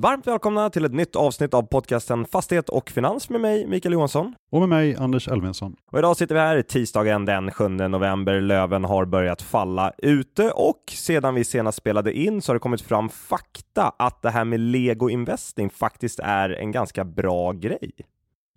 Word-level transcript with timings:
Varmt 0.00 0.26
välkomna 0.26 0.70
till 0.70 0.84
ett 0.84 0.94
nytt 0.94 1.16
avsnitt 1.16 1.54
av 1.54 1.62
podcasten 1.62 2.24
Fastighet 2.24 2.68
och 2.68 2.90
Finans 2.90 3.30
med 3.30 3.40
mig, 3.40 3.66
Mikael 3.66 3.92
Johansson. 3.92 4.34
Och 4.50 4.60
med 4.60 4.68
mig, 4.68 4.96
Anders 4.96 5.28
Elfvinsson. 5.28 5.76
Och 5.92 5.98
idag 5.98 6.16
sitter 6.16 6.34
vi 6.34 6.40
här 6.40 6.62
tisdagen 6.62 7.24
den 7.24 7.50
7 7.50 7.68
november. 7.68 8.40
Löven 8.40 8.84
har 8.84 9.04
börjat 9.04 9.42
falla 9.42 9.92
ute 9.98 10.50
och 10.50 10.82
sedan 10.88 11.34
vi 11.34 11.44
senast 11.44 11.78
spelade 11.78 12.12
in 12.12 12.42
så 12.42 12.50
har 12.50 12.54
det 12.54 12.60
kommit 12.60 12.80
fram 12.80 13.08
fakta 13.08 13.92
att 13.98 14.22
det 14.22 14.30
här 14.30 14.44
med 14.44 14.60
Lego 14.60 15.10
Investing 15.10 15.70
faktiskt 15.70 16.18
är 16.22 16.50
en 16.50 16.72
ganska 16.72 17.04
bra 17.04 17.52
grej. 17.52 17.92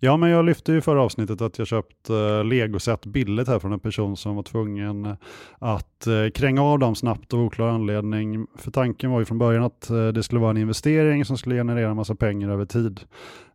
Ja, 0.04 0.16
men 0.16 0.30
jag 0.30 0.44
lyfte 0.44 0.72
ju 0.72 0.80
förra 0.80 1.02
avsnittet 1.02 1.40
att 1.40 1.58
jag 1.58 1.66
köpt 1.66 2.10
eh, 2.10 2.44
legoset 2.44 3.06
billigt 3.06 3.48
här 3.48 3.58
från 3.58 3.72
en 3.72 3.80
person 3.80 4.16
som 4.16 4.36
var 4.36 4.42
tvungen 4.42 5.06
eh, 5.06 5.14
att 5.58 6.06
eh, 6.06 6.30
kränga 6.34 6.62
av 6.62 6.78
dem 6.78 6.94
snabbt 6.94 7.34
av 7.34 7.40
oklar 7.40 7.68
anledning. 7.68 8.46
För 8.58 8.70
tanken 8.70 9.10
var 9.10 9.18
ju 9.18 9.24
från 9.24 9.38
början 9.38 9.62
att 9.62 9.90
eh, 9.90 10.08
det 10.08 10.22
skulle 10.22 10.40
vara 10.40 10.50
en 10.50 10.56
investering 10.56 11.24
som 11.24 11.38
skulle 11.38 11.54
generera 11.54 11.90
en 11.90 11.96
massa 11.96 12.14
pengar 12.14 12.50
över 12.50 12.64
tid. 12.64 13.00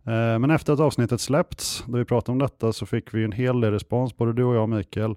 Eh, 0.03 0.39
men 0.39 0.51
efter 0.51 0.73
att 0.73 0.79
avsnittet 0.79 1.21
släppts, 1.21 1.83
då 1.87 1.97
vi 1.97 2.05
pratade 2.05 2.31
om 2.31 2.39
detta, 2.39 2.73
så 2.73 2.85
fick 2.85 3.13
vi 3.13 3.23
en 3.23 3.31
hel 3.31 3.61
del 3.61 3.71
respons, 3.71 4.17
både 4.17 4.33
du 4.33 4.43
och 4.43 4.55
jag 4.55 4.69
Mikael, 4.69 5.15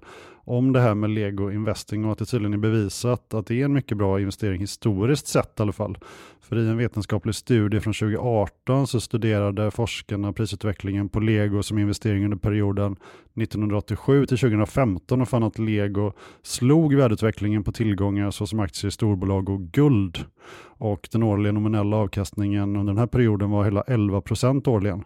om 0.51 0.73
det 0.73 0.79
här 0.79 0.95
med 0.95 1.09
Lego 1.09 1.51
Investing 1.51 2.05
och 2.05 2.11
att 2.11 2.17
det 2.17 2.25
tydligen 2.25 2.53
är 2.53 2.57
bevisat 2.57 3.33
att 3.33 3.45
det 3.45 3.61
är 3.61 3.65
en 3.65 3.73
mycket 3.73 3.97
bra 3.97 4.19
investering 4.19 4.61
historiskt 4.61 5.27
sett 5.27 5.59
i 5.59 5.61
alla 5.61 5.71
fall. 5.71 5.97
För 6.41 6.55
i 6.55 6.69
en 6.69 6.77
vetenskaplig 6.77 7.35
studie 7.35 7.79
från 7.79 7.93
2018 7.93 8.87
så 8.87 9.01
studerade 9.01 9.71
forskarna 9.71 10.33
prisutvecklingen 10.33 11.09
på 11.09 11.19
Lego 11.19 11.63
som 11.63 11.77
investering 11.77 12.23
under 12.23 12.37
perioden 12.37 12.95
1987 13.35 14.25
till 14.25 14.37
2015 14.37 15.21
och 15.21 15.29
fann 15.29 15.43
att 15.43 15.59
Lego 15.59 16.13
slog 16.41 16.95
värdeutvecklingen 16.95 17.63
på 17.63 17.71
tillgångar 17.71 18.31
såsom 18.31 18.59
aktier 18.59 18.87
i 18.87 18.91
storbolag 18.91 19.49
och 19.49 19.61
guld. 19.61 20.25
Och 20.63 21.09
den 21.11 21.23
årliga 21.23 21.51
nominella 21.51 21.97
avkastningen 21.97 22.75
under 22.75 22.93
den 22.93 22.97
här 22.97 23.07
perioden 23.07 23.49
var 23.49 23.63
hela 23.63 23.81
11 23.81 24.21
procent 24.21 24.67
årligen. 24.67 25.03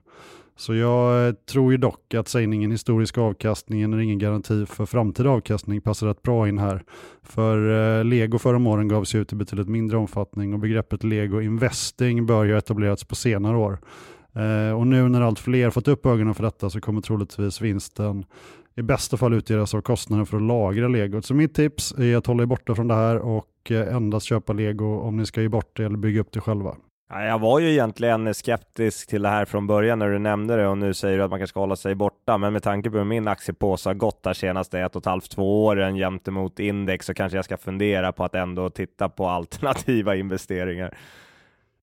Så 0.58 0.76
jag 0.76 1.28
eh, 1.28 1.34
tror 1.34 1.72
ju 1.72 1.78
dock 1.78 2.14
att 2.14 2.28
sägningen 2.28 2.72
historisk 2.72 3.18
avkastning 3.18 3.82
är 3.82 4.00
ingen 4.00 4.20
garanti 4.20 4.66
för 4.66 4.86
framtida 4.86 5.30
avkastning 5.30 5.82
passar 5.82 6.08
rätt 6.08 6.22
bra 6.22 6.48
in 6.48 6.58
här. 6.58 6.84
För 7.24 7.70
eh, 8.00 8.04
lego 8.04 8.40
förra 8.40 8.70
åren 8.70 8.88
gavs 8.88 9.16
ut 9.16 9.34
i 9.34 9.36
betydligt 9.36 9.70
mindre 9.70 9.98
omfattning 9.98 10.54
och 10.54 10.60
begreppet 10.60 11.04
lego 11.04 11.42
investing 11.42 12.26
bör 12.26 12.44
ju 12.44 12.52
ha 12.52 12.58
etablerats 12.58 13.04
på 13.04 13.16
senare 13.16 13.58
år. 13.58 13.80
Eh, 14.34 14.78
och 14.78 14.88
nu 14.88 15.10
när 15.10 15.22
allt 15.22 15.40
fler 15.40 15.70
fått 15.70 15.88
upp 15.88 16.06
ögonen 16.06 16.34
för 16.34 16.44
detta 16.44 16.70
så 16.70 16.82
kommer 16.82 17.02
troligtvis 17.02 17.62
vinsten 17.62 18.26
i 18.76 18.82
bästa 18.82 19.18
fall 19.18 19.34
utgöras 19.34 19.74
av 19.74 19.82
kostnaden 19.82 20.26
för 20.26 20.38
att 20.38 20.44
lagra 20.44 20.88
legot. 20.88 21.26
Så 21.26 21.34
mitt 21.34 21.54
tips 21.54 21.92
är 21.92 22.18
att 22.18 22.28
hålla 22.28 22.44
er 22.44 22.48
borta 22.48 22.76
från 22.76 22.88
det 22.88 22.96
här 22.96 23.18
och 23.18 23.72
endast 23.72 24.26
köpa 24.26 24.54
lego 24.54 25.00
om 25.00 25.18
ni 25.18 25.26
ska 25.26 25.42
ge 25.42 25.50
bort 25.50 25.78
det 25.78 25.86
eller 25.86 25.98
bygga 25.98 26.22
upp 26.22 26.32
det 26.32 26.42
själva. 26.42 26.76
Jag 27.10 27.40
var 27.40 27.60
ju 27.60 27.72
egentligen 27.72 28.34
skeptisk 28.34 29.10
till 29.10 29.22
det 29.22 29.30
här 29.30 29.46
från 29.46 29.68
början 29.68 30.00
när 30.00 30.10
du 30.10 30.20
nämnde 30.20 30.56
det 30.56 30.68
och 30.68 30.78
nu 30.78 30.94
säger 30.94 31.18
du 31.18 31.24
att 31.24 31.30
man 31.30 31.40
kanske 31.40 31.52
ska 31.52 31.60
hålla 31.60 31.76
sig 31.76 31.96
borta. 31.96 32.38
Men 32.38 32.54
med 32.54 32.64
tanke 32.64 32.90
på 32.90 32.98
hur 32.98 33.04
min 33.04 33.28
aktiepåse 33.28 33.90
har 33.90 33.94
gått 33.94 34.24
de 34.24 34.36
senaste 34.36 34.80
ett 34.80 34.96
och 34.96 35.02
ett 35.02 35.06
halvt, 35.06 35.32
två 35.32 35.66
åren 35.66 35.96
jämte 35.96 36.32
mot 36.32 36.60
index 36.60 37.06
så 37.06 37.14
kanske 37.14 37.38
jag 37.38 37.46
ska 37.46 37.58
fundera 37.58 38.12
på 38.12 38.24
att 38.24 38.36
ändå 38.36 38.70
titta 38.70 39.10
på 39.10 39.28
alternativa 39.30 40.16
investeringar. 40.16 40.98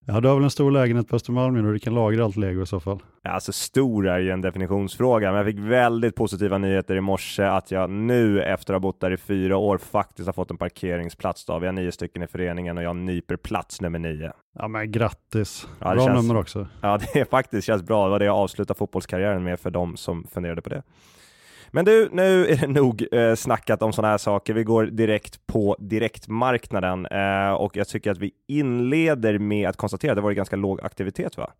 Ja, 0.06 0.20
du 0.20 0.28
har 0.28 0.34
väl 0.34 0.44
en 0.44 0.50
stor 0.50 0.70
lägenhet 0.70 1.08
på 1.08 1.16
Östermalm 1.16 1.66
och 1.66 1.72
du 1.72 1.78
kan 1.78 1.94
lagra 1.94 2.24
allt 2.24 2.36
lego 2.36 2.62
i 2.62 2.66
så 2.66 2.80
fall. 2.80 3.02
Ja, 3.22 3.30
alltså 3.30 3.52
stor 3.52 4.08
är 4.08 4.18
ju 4.18 4.30
en 4.30 4.40
definitionsfråga, 4.40 5.28
men 5.28 5.36
jag 5.36 5.46
fick 5.46 5.58
väldigt 5.58 6.16
positiva 6.16 6.58
nyheter 6.58 6.96
i 6.96 7.00
morse 7.00 7.42
att 7.42 7.70
jag 7.70 7.90
nu 7.90 8.42
efter 8.42 8.74
att 8.74 8.74
ha 8.74 8.80
bott 8.80 9.00
där 9.00 9.10
i 9.10 9.16
fyra 9.16 9.56
år 9.56 9.78
faktiskt 9.78 10.26
har 10.26 10.32
fått 10.32 10.50
en 10.50 10.56
parkeringsplats. 10.56 11.44
Då. 11.44 11.58
Vi 11.58 11.66
har 11.66 11.72
nio 11.72 11.92
stycken 11.92 12.22
i 12.22 12.26
föreningen 12.26 12.78
och 12.78 12.84
jag 12.84 12.96
nyper 12.96 13.36
plats 13.36 13.80
nummer 13.80 13.98
nio. 13.98 14.32
Ja, 14.58 14.68
men 14.68 14.92
grattis. 14.92 15.68
Ja, 15.78 15.94
bra 15.94 16.06
känns, 16.06 16.22
nummer 16.22 16.40
också. 16.40 16.66
Ja, 16.80 16.98
det 16.98 17.20
är 17.20 17.24
faktiskt 17.24 17.66
känns 17.66 17.82
bra. 17.82 18.04
Det 18.04 18.10
var 18.10 18.18
det 18.18 18.24
jag 18.24 18.36
avslutade 18.36 18.78
fotbollskarriären 18.78 19.44
med 19.44 19.60
för 19.60 19.70
de 19.70 19.96
som 19.96 20.24
funderade 20.24 20.62
på 20.62 20.68
det. 20.68 20.82
Men 21.74 21.84
du, 21.84 22.08
nu 22.12 22.46
är 22.46 22.56
det 22.56 22.66
nog 22.66 23.06
eh, 23.12 23.34
snackat 23.34 23.82
om 23.82 23.92
sådana 23.92 24.10
här 24.10 24.18
saker. 24.18 24.54
Vi 24.54 24.64
går 24.64 24.84
direkt 24.84 25.46
på 25.46 25.76
direktmarknaden 25.78 27.06
eh, 27.06 27.52
och 27.52 27.76
jag 27.76 27.88
tycker 27.88 28.10
att 28.10 28.18
vi 28.18 28.30
inleder 28.48 29.38
med 29.38 29.68
att 29.68 29.76
konstatera 29.76 30.12
att 30.12 30.16
det 30.16 30.22
varit 30.22 30.36
ganska 30.36 30.56
låg 30.56 30.80
aktivitet 30.80 31.36
va? 31.36 31.50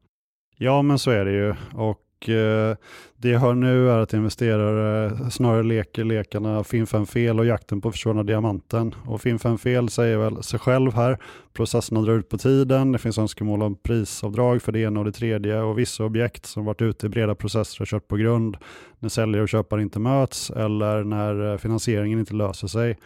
Ja, 0.57 0.83
men 0.83 0.99
så 0.99 1.11
är 1.11 1.25
det 1.25 1.33
ju. 1.33 1.55
Och 1.75 1.99
Eh, 2.29 2.77
det 3.17 3.29
jag 3.29 3.41
hör 3.41 3.55
nu 3.55 3.91
är 3.91 3.99
att 3.99 4.13
investerare 4.13 5.31
snarare 5.31 5.63
leker 5.63 6.05
lekarna 6.05 6.65
Finn 6.65 6.87
fem 6.87 7.07
fel 7.07 7.39
och 7.39 7.47
jakten 7.47 7.81
på 7.81 7.93
försvunna 7.93 8.23
diamanten. 8.23 8.95
Och 9.07 9.21
Finn 9.21 9.39
fem 9.39 9.59
fel 9.59 9.89
säger 9.89 10.17
väl 10.17 10.43
sig 10.43 10.59
själv 10.59 10.95
här. 10.95 11.19
Processerna 11.53 12.01
drar 12.03 12.13
ut 12.13 12.29
på 12.29 12.39
tiden. 12.39 12.93
Det 12.93 12.99
finns 12.99 13.19
önskemål 13.19 13.63
om 13.63 13.75
prisavdrag 13.75 14.63
för 14.63 14.73
det 14.73 14.81
ena 14.81 15.01
och 15.01 15.07
det 15.07 15.13
tredje 15.13 15.61
och 15.61 15.79
vissa 15.79 16.05
objekt 16.05 16.47
som 16.47 16.65
varit 16.65 16.83
ute 16.83 17.07
i 17.07 17.09
breda 17.09 17.35
processer 17.35 17.83
och 17.83 17.89
kört 17.89 18.09
på 18.09 18.17
grund 18.17 18.57
när 18.99 19.09
säljare 19.09 19.43
och 19.43 19.49
köpare 19.49 19.83
inte 19.83 19.99
möts 19.99 20.51
eller 20.51 21.05
när 21.05 21.53
eh, 21.53 21.59
finansieringen 21.59 22.19
inte 22.19 22.35
löser 22.35 22.67
sig. 22.67 22.99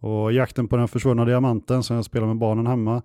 Och 0.00 0.32
jakten 0.32 0.68
på 0.68 0.76
den 0.76 0.88
försvunna 0.88 1.24
diamanten 1.24 1.82
som 1.82 1.96
jag 1.96 2.04
spelar 2.04 2.26
med 2.26 2.36
barnen 2.36 2.66
hemma 2.66 3.02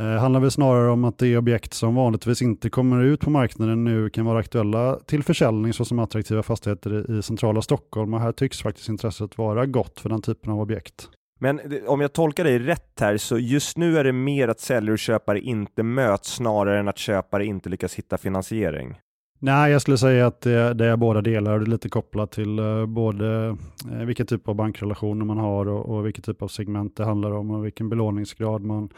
Eh, 0.00 0.06
handlar 0.06 0.40
väl 0.40 0.50
snarare 0.50 0.90
om 0.90 1.04
att 1.04 1.18
det 1.18 1.26
är 1.26 1.38
objekt 1.38 1.74
som 1.74 1.94
vanligtvis 1.94 2.42
inte 2.42 2.70
kommer 2.70 3.04
ut 3.04 3.20
på 3.20 3.30
marknaden 3.30 3.84
nu 3.84 4.10
kan 4.10 4.24
vara 4.24 4.38
aktuella 4.38 4.98
till 5.06 5.22
försäljning 5.22 5.72
såsom 5.72 5.98
attraktiva 5.98 6.42
fastigheter 6.42 7.18
i 7.18 7.22
centrala 7.22 7.62
Stockholm 7.62 8.14
och 8.14 8.20
här 8.20 8.32
tycks 8.32 8.62
faktiskt 8.62 8.88
intresset 8.88 9.38
vara 9.38 9.66
gott 9.66 10.00
för 10.00 10.08
den 10.08 10.22
typen 10.22 10.52
av 10.52 10.60
objekt. 10.60 11.08
Men 11.40 11.60
om 11.86 12.00
jag 12.00 12.12
tolkar 12.12 12.44
dig 12.44 12.58
rätt 12.58 13.00
här, 13.00 13.16
så 13.16 13.38
just 13.38 13.76
nu 13.76 13.98
är 13.98 14.04
det 14.04 14.12
mer 14.12 14.48
att 14.48 14.60
säljare 14.60 14.92
och 14.92 14.98
köpare 14.98 15.40
inte 15.40 15.82
möts 15.82 16.34
snarare 16.34 16.80
än 16.80 16.88
att 16.88 16.98
köpare 16.98 17.44
inte 17.44 17.68
lyckas 17.68 17.94
hitta 17.94 18.18
finansiering? 18.18 18.94
Nej, 19.42 19.72
jag 19.72 19.82
skulle 19.82 19.98
säga 19.98 20.26
att 20.26 20.40
det, 20.40 20.74
det 20.74 20.86
är 20.86 20.96
båda 20.96 21.20
delar. 21.20 21.58
Det 21.58 21.64
är 21.64 21.66
lite 21.66 21.88
kopplat 21.88 22.30
till 22.30 22.58
uh, 22.58 22.86
både 22.86 23.56
uh, 23.90 24.04
vilken 24.04 24.26
typ 24.26 24.48
av 24.48 24.54
bankrelationer 24.54 25.24
man 25.24 25.38
har 25.38 25.68
och, 25.68 25.96
och 25.96 26.06
vilken 26.06 26.22
typ 26.22 26.42
av 26.42 26.48
segment 26.48 26.96
det 26.96 27.04
handlar 27.04 27.30
om 27.30 27.50
och 27.50 27.64
vilken 27.64 27.88
belåningsgrad 27.88 28.62
man 28.62 28.88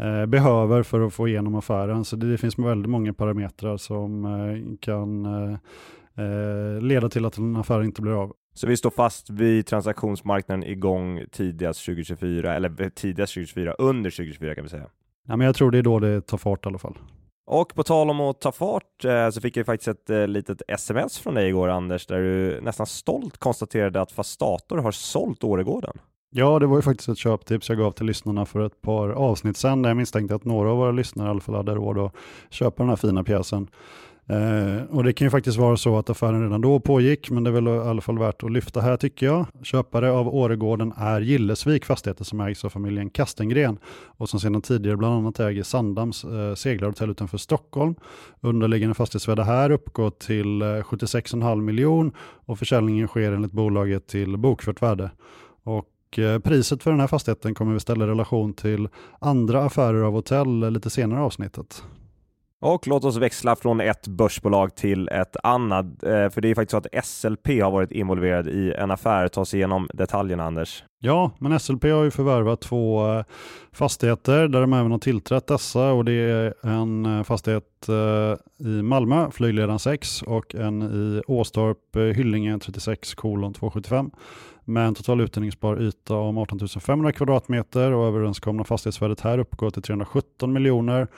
uh, 0.00 0.26
behöver 0.26 0.82
för 0.82 1.00
att 1.00 1.14
få 1.14 1.28
igenom 1.28 1.54
affären. 1.54 2.04
Så 2.04 2.16
det, 2.16 2.30
det 2.30 2.38
finns 2.38 2.58
väldigt 2.58 2.90
många 2.90 3.12
parametrar 3.12 3.76
som 3.76 4.78
kan 4.80 5.26
leda 6.80 7.08
till 7.08 7.24
att 7.24 7.38
en 7.38 7.56
affär 7.56 7.82
inte 7.82 8.02
blir 8.02 8.22
av. 8.22 8.32
Så 8.54 8.66
vi 8.66 8.76
står 8.76 8.90
fast 8.90 9.30
vid 9.30 9.66
transaktionsmarknaden 9.66 10.64
igång 10.64 11.24
tidigast 11.32 11.84
2024, 11.86 12.54
eller 12.54 12.90
tidigast 12.90 13.34
2024, 13.34 13.72
under 13.72 14.10
2024 14.10 14.54
kan 14.54 14.64
vi 14.64 14.70
säga? 14.70 14.86
Ja, 15.28 15.36
men 15.36 15.46
jag 15.46 15.56
tror 15.56 15.70
det 15.70 15.78
är 15.78 15.82
då 15.82 15.98
det 15.98 16.20
tar 16.20 16.38
fart 16.38 16.66
i 16.66 16.68
alla 16.68 16.78
fall. 16.78 16.98
Och 17.50 17.74
på 17.74 17.82
tal 17.82 18.10
om 18.10 18.20
att 18.20 18.40
ta 18.40 18.52
fart 18.52 19.04
eh, 19.04 19.30
så 19.30 19.40
fick 19.40 19.56
jag 19.56 19.66
faktiskt 19.66 19.88
ett 19.88 20.10
eh, 20.10 20.26
litet 20.26 20.62
sms 20.68 21.18
från 21.18 21.34
dig 21.34 21.48
igår 21.48 21.68
Anders, 21.68 22.06
där 22.06 22.18
du 22.18 22.60
nästan 22.60 22.86
stolt 22.86 23.38
konstaterade 23.38 24.00
att 24.00 24.12
Fastator 24.12 24.78
har 24.78 24.92
sålt 24.92 25.44
Åregården. 25.44 25.98
Ja, 26.30 26.58
det 26.58 26.66
var 26.66 26.76
ju 26.76 26.82
faktiskt 26.82 27.08
ett 27.08 27.18
köptips 27.18 27.68
jag 27.68 27.78
gav 27.78 27.92
till 27.92 28.06
lyssnarna 28.06 28.46
för 28.46 28.66
ett 28.66 28.80
par 28.80 29.08
avsnitt 29.08 29.56
sedan, 29.56 29.82
där 29.82 29.90
jag 29.90 29.96
misstänkte 29.96 30.34
att 30.34 30.44
några 30.44 30.70
av 30.70 30.76
våra 30.76 30.90
lyssnare 30.90 31.28
i 31.28 31.30
alla 31.30 31.40
fall 31.40 31.54
hade 31.54 31.74
råd 31.74 31.98
att 31.98 32.14
köpa 32.50 32.82
den 32.82 32.88
här 32.88 32.96
fina 32.96 33.24
pjäsen. 33.24 33.68
Eh, 34.28 34.82
och 34.90 35.04
det 35.04 35.12
kan 35.12 35.26
ju 35.26 35.30
faktiskt 35.30 35.58
vara 35.58 35.76
så 35.76 35.98
att 35.98 36.10
affären 36.10 36.42
redan 36.42 36.60
då 36.60 36.80
pågick, 36.80 37.30
men 37.30 37.44
det 37.44 37.50
är 37.50 37.52
väl 37.52 37.68
i 37.68 37.70
alla 37.70 38.00
fall 38.00 38.18
värt 38.18 38.42
att 38.42 38.52
lyfta 38.52 38.80
här 38.80 38.96
tycker 38.96 39.26
jag. 39.26 39.46
Köpare 39.62 40.10
av 40.10 40.34
Åregården 40.34 40.92
är 40.96 41.20
Gillesvik 41.20 41.84
Fastigheter 41.84 42.24
som 42.24 42.40
ägs 42.40 42.64
av 42.64 42.70
familjen 42.70 43.10
Kastengren 43.10 43.78
och 44.06 44.28
som 44.28 44.40
sedan 44.40 44.62
tidigare 44.62 44.96
bland 44.96 45.14
annat 45.14 45.40
äger 45.40 45.62
Sandams 45.62 46.24
eh, 46.24 46.54
seglarhotell 46.54 47.10
utanför 47.10 47.38
Stockholm. 47.38 47.94
Underliggande 48.40 48.94
fastighetsvärde 48.94 49.44
här 49.44 49.70
uppgår 49.70 50.10
till 50.10 50.62
eh, 50.62 50.66
76,5 50.66 51.60
miljon 51.60 52.12
och 52.18 52.58
försäljningen 52.58 53.08
sker 53.08 53.32
enligt 53.32 53.52
bolaget 53.52 54.06
till 54.06 54.36
bokfört 54.36 54.82
värde. 54.82 55.10
Och 55.62 55.88
och 56.08 56.42
Priset 56.42 56.82
för 56.82 56.90
den 56.90 57.00
här 57.00 57.06
fastigheten 57.06 57.54
kommer 57.54 57.74
vi 57.74 57.80
ställa 57.80 58.04
i 58.04 58.08
relation 58.08 58.54
till 58.54 58.88
andra 59.18 59.64
affärer 59.64 60.02
av 60.02 60.12
hotell 60.12 60.62
eh, 60.62 60.70
lite 60.70 60.90
senare 60.90 61.20
i 61.20 61.22
avsnittet. 61.22 61.82
Och 62.60 62.86
låt 62.86 63.04
oss 63.04 63.16
växla 63.16 63.56
från 63.56 63.80
ett 63.80 64.08
börsbolag 64.08 64.74
till 64.74 65.08
ett 65.08 65.36
annat, 65.42 66.02
eh, 66.02 66.28
för 66.28 66.40
det 66.40 66.50
är 66.50 66.54
faktiskt 66.54 66.70
så 66.70 66.76
att 66.76 67.04
SLP 67.04 67.62
har 67.62 67.70
varit 67.70 67.92
involverad 67.92 68.48
i 68.48 68.72
en 68.72 68.90
affär. 68.90 69.28
Ta 69.28 69.40
oss 69.40 69.54
igenom 69.54 69.88
detaljerna 69.94 70.44
Anders. 70.44 70.84
Ja, 71.00 71.30
men 71.38 71.60
SLP 71.60 71.84
har 71.84 72.04
ju 72.04 72.10
förvärvat 72.10 72.60
två 72.60 73.12
eh, 73.12 73.24
fastigheter 73.72 74.48
där 74.48 74.60
de 74.60 74.72
även 74.72 74.90
har 74.90 74.98
tillträtt 74.98 75.46
dessa 75.46 75.92
och 75.92 76.04
det 76.04 76.12
är 76.12 76.54
en 76.62 77.06
eh, 77.06 77.22
fastighet 77.22 77.64
i 78.60 78.82
Malmö, 78.82 79.30
Flygledaren 79.30 79.78
6 79.78 80.22
och 80.22 80.54
en 80.54 80.82
i 80.82 81.22
Åstorp, 81.26 82.16
Hyllinge 82.16 82.58
36 82.58 83.14
kolon 83.14 83.54
275 83.54 84.10
med 84.68 84.86
en 84.86 84.94
total 84.94 85.20
utdelningsbar 85.20 85.82
yta 85.82 86.14
om 86.14 86.38
18 86.38 86.68
500 86.68 87.12
kvadratmeter 87.12 87.92
och 87.92 88.06
överenskomna 88.06 88.64
fastighetsvärdet 88.64 89.20
här 89.20 89.38
uppgår 89.38 89.70
till 89.70 89.82
317 89.82 90.52
miljoner 90.52 91.08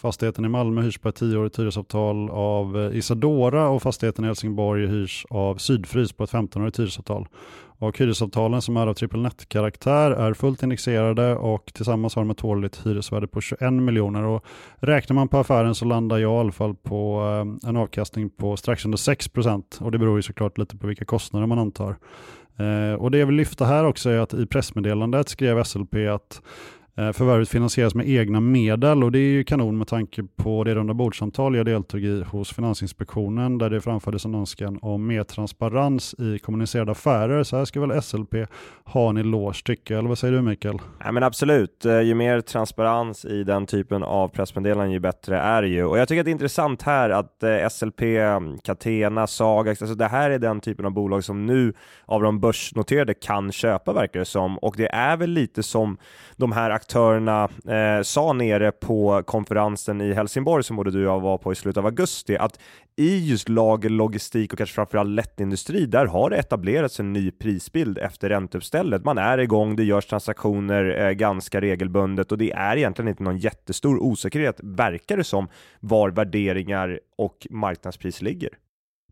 Fastigheten 0.00 0.44
i 0.44 0.48
Malmö 0.48 0.82
hyrs 0.82 0.98
på 0.98 1.08
ett 1.08 1.14
tioårigt 1.14 1.58
hyresavtal 1.58 2.30
av 2.30 2.78
eh, 2.78 2.96
Isadora 2.96 3.68
och 3.68 3.82
fastigheten 3.82 4.24
i 4.24 4.26
Helsingborg 4.26 4.86
hyrs 4.86 5.26
av 5.30 5.56
Sydfrys 5.56 6.12
på 6.12 6.24
ett 6.24 6.30
15-årigt 6.30 6.78
hyresavtal. 6.78 7.28
Och 7.80 7.98
hyresavtalen 7.98 8.62
som 8.62 8.76
är 8.76 8.86
av 8.86 8.94
triple 8.94 9.20
net-karaktär 9.20 10.10
är 10.10 10.34
fullt 10.34 10.62
indexerade 10.62 11.36
och 11.36 11.72
tillsammans 11.74 12.14
har 12.14 12.22
de 12.22 12.30
ett 12.30 12.44
årligt 12.44 12.86
hyresvärde 12.86 13.26
på 13.26 13.40
21 13.40 13.72
miljoner. 13.72 14.22
Och 14.22 14.44
räknar 14.76 15.14
man 15.14 15.28
på 15.28 15.38
affären 15.38 15.74
så 15.74 15.84
landar 15.84 16.18
jag 16.18 16.32
i 16.32 16.40
alla 16.40 16.52
fall 16.52 16.74
på 16.74 17.20
eh, 17.64 17.68
en 17.68 17.76
avkastning 17.76 18.30
på 18.30 18.56
strax 18.56 18.84
under 18.84 18.98
6 18.98 19.28
procent 19.28 19.78
och 19.80 19.92
det 19.92 19.98
beror 19.98 20.16
ju 20.18 20.22
såklart 20.22 20.58
lite 20.58 20.76
på 20.76 20.86
vilka 20.86 21.04
kostnader 21.04 21.46
man 21.46 21.58
antar. 21.58 21.96
Eh, 22.58 22.94
och 22.94 23.10
det 23.10 23.18
jag 23.18 23.26
vill 23.26 23.36
lyfta 23.36 23.64
här 23.64 23.84
också 23.84 24.10
är 24.10 24.18
att 24.18 24.34
i 24.34 24.46
pressmeddelandet 24.46 25.28
skrev 25.28 25.64
SLP 25.64 25.94
att 25.94 26.42
Eh, 26.98 27.12
förvärvet 27.12 27.48
finansieras 27.48 27.94
med 27.94 28.08
egna 28.08 28.40
medel 28.40 29.04
och 29.04 29.12
det 29.12 29.18
är 29.18 29.30
ju 29.30 29.44
kanon 29.44 29.78
med 29.78 29.86
tanke 29.86 30.22
på 30.36 30.64
det 30.64 30.74
rundabordssamtal 30.74 31.56
jag 31.56 31.66
deltog 31.66 32.04
i 32.04 32.22
hos 32.22 32.52
Finansinspektionen 32.52 33.58
där 33.58 33.70
det 33.70 33.80
framfördes 33.80 34.24
en 34.24 34.34
önskan 34.34 34.78
om 34.82 35.06
mer 35.06 35.24
transparens 35.24 36.14
i 36.18 36.38
kommunicerade 36.38 36.92
affärer. 36.92 37.42
Så 37.42 37.56
här 37.56 37.64
ska 37.64 37.80
väl 37.80 38.02
SLP 38.02 38.34
ha 38.84 39.10
en 39.10 39.16
eloge 39.16 39.62
tycker 39.64 39.94
jag, 39.94 39.98
eller 39.98 40.08
vad 40.08 40.18
säger 40.18 40.34
du 40.34 40.42
Mikael? 40.42 40.78
Ja, 41.04 41.12
men 41.12 41.22
absolut, 41.22 41.84
eh, 41.84 42.00
ju 42.00 42.14
mer 42.14 42.40
transparens 42.40 43.24
i 43.24 43.44
den 43.44 43.66
typen 43.66 44.02
av 44.02 44.28
pressmeddelanden 44.28 44.92
ju 44.92 45.00
bättre 45.00 45.38
är 45.38 45.62
det 45.62 45.68
ju. 45.68 45.84
Och 45.84 45.98
jag 45.98 46.08
tycker 46.08 46.20
att 46.20 46.24
det 46.24 46.30
är 46.30 46.32
intressant 46.32 46.82
här 46.82 47.10
att 47.10 47.42
eh, 47.42 47.68
SLP, 47.70 48.02
mm, 48.02 48.58
Catena, 48.58 49.26
Sagax, 49.26 49.82
alltså 49.82 49.94
det 49.96 50.06
här 50.06 50.30
är 50.30 50.38
den 50.38 50.60
typen 50.60 50.86
av 50.86 50.92
bolag 50.92 51.24
som 51.24 51.46
nu 51.46 51.72
av 52.04 52.22
de 52.22 52.40
börsnoterade 52.40 53.14
kan 53.14 53.52
köpa 53.52 53.92
verkar 53.92 54.18
det 54.18 54.26
som. 54.26 54.58
Och 54.58 54.74
det 54.76 54.88
är 54.92 55.16
väl 55.16 55.30
lite 55.30 55.62
som 55.62 55.98
de 56.36 56.52
här 56.52 56.70
aktörerna 56.70 56.87
eh, 56.96 58.02
sa 58.02 58.32
nere 58.32 58.72
på 58.72 59.22
konferensen 59.26 60.00
i 60.00 60.12
Helsingborg 60.12 60.64
som 60.64 60.76
både 60.76 60.90
du 60.90 60.98
och 60.98 61.14
jag 61.14 61.20
var 61.20 61.38
på 61.38 61.52
i 61.52 61.54
slutet 61.54 61.78
av 61.78 61.86
augusti, 61.86 62.36
att 62.36 62.58
i 62.96 63.30
just 63.30 63.48
lager, 63.48 63.90
logistik 63.90 64.52
och 64.52 64.58
kanske 64.58 64.74
framförallt 64.74 65.10
lättindustri, 65.10 65.86
där 65.86 66.06
har 66.06 66.30
det 66.30 66.36
etablerats 66.36 67.00
en 67.00 67.12
ny 67.12 67.30
prisbild 67.30 67.98
efter 67.98 68.28
ränteuppstället. 68.28 69.04
Man 69.04 69.18
är 69.18 69.38
igång, 69.38 69.76
det 69.76 69.84
görs 69.84 70.06
transaktioner 70.06 71.06
eh, 71.06 71.10
ganska 71.10 71.60
regelbundet 71.60 72.32
och 72.32 72.38
det 72.38 72.52
är 72.52 72.76
egentligen 72.76 73.08
inte 73.08 73.22
någon 73.22 73.38
jättestor 73.38 73.98
osäkerhet, 73.98 74.60
verkar 74.62 75.16
det 75.16 75.24
som, 75.24 75.48
var 75.80 76.10
värderingar 76.10 77.00
och 77.18 77.46
marknadspris 77.50 78.22
ligger. 78.22 78.50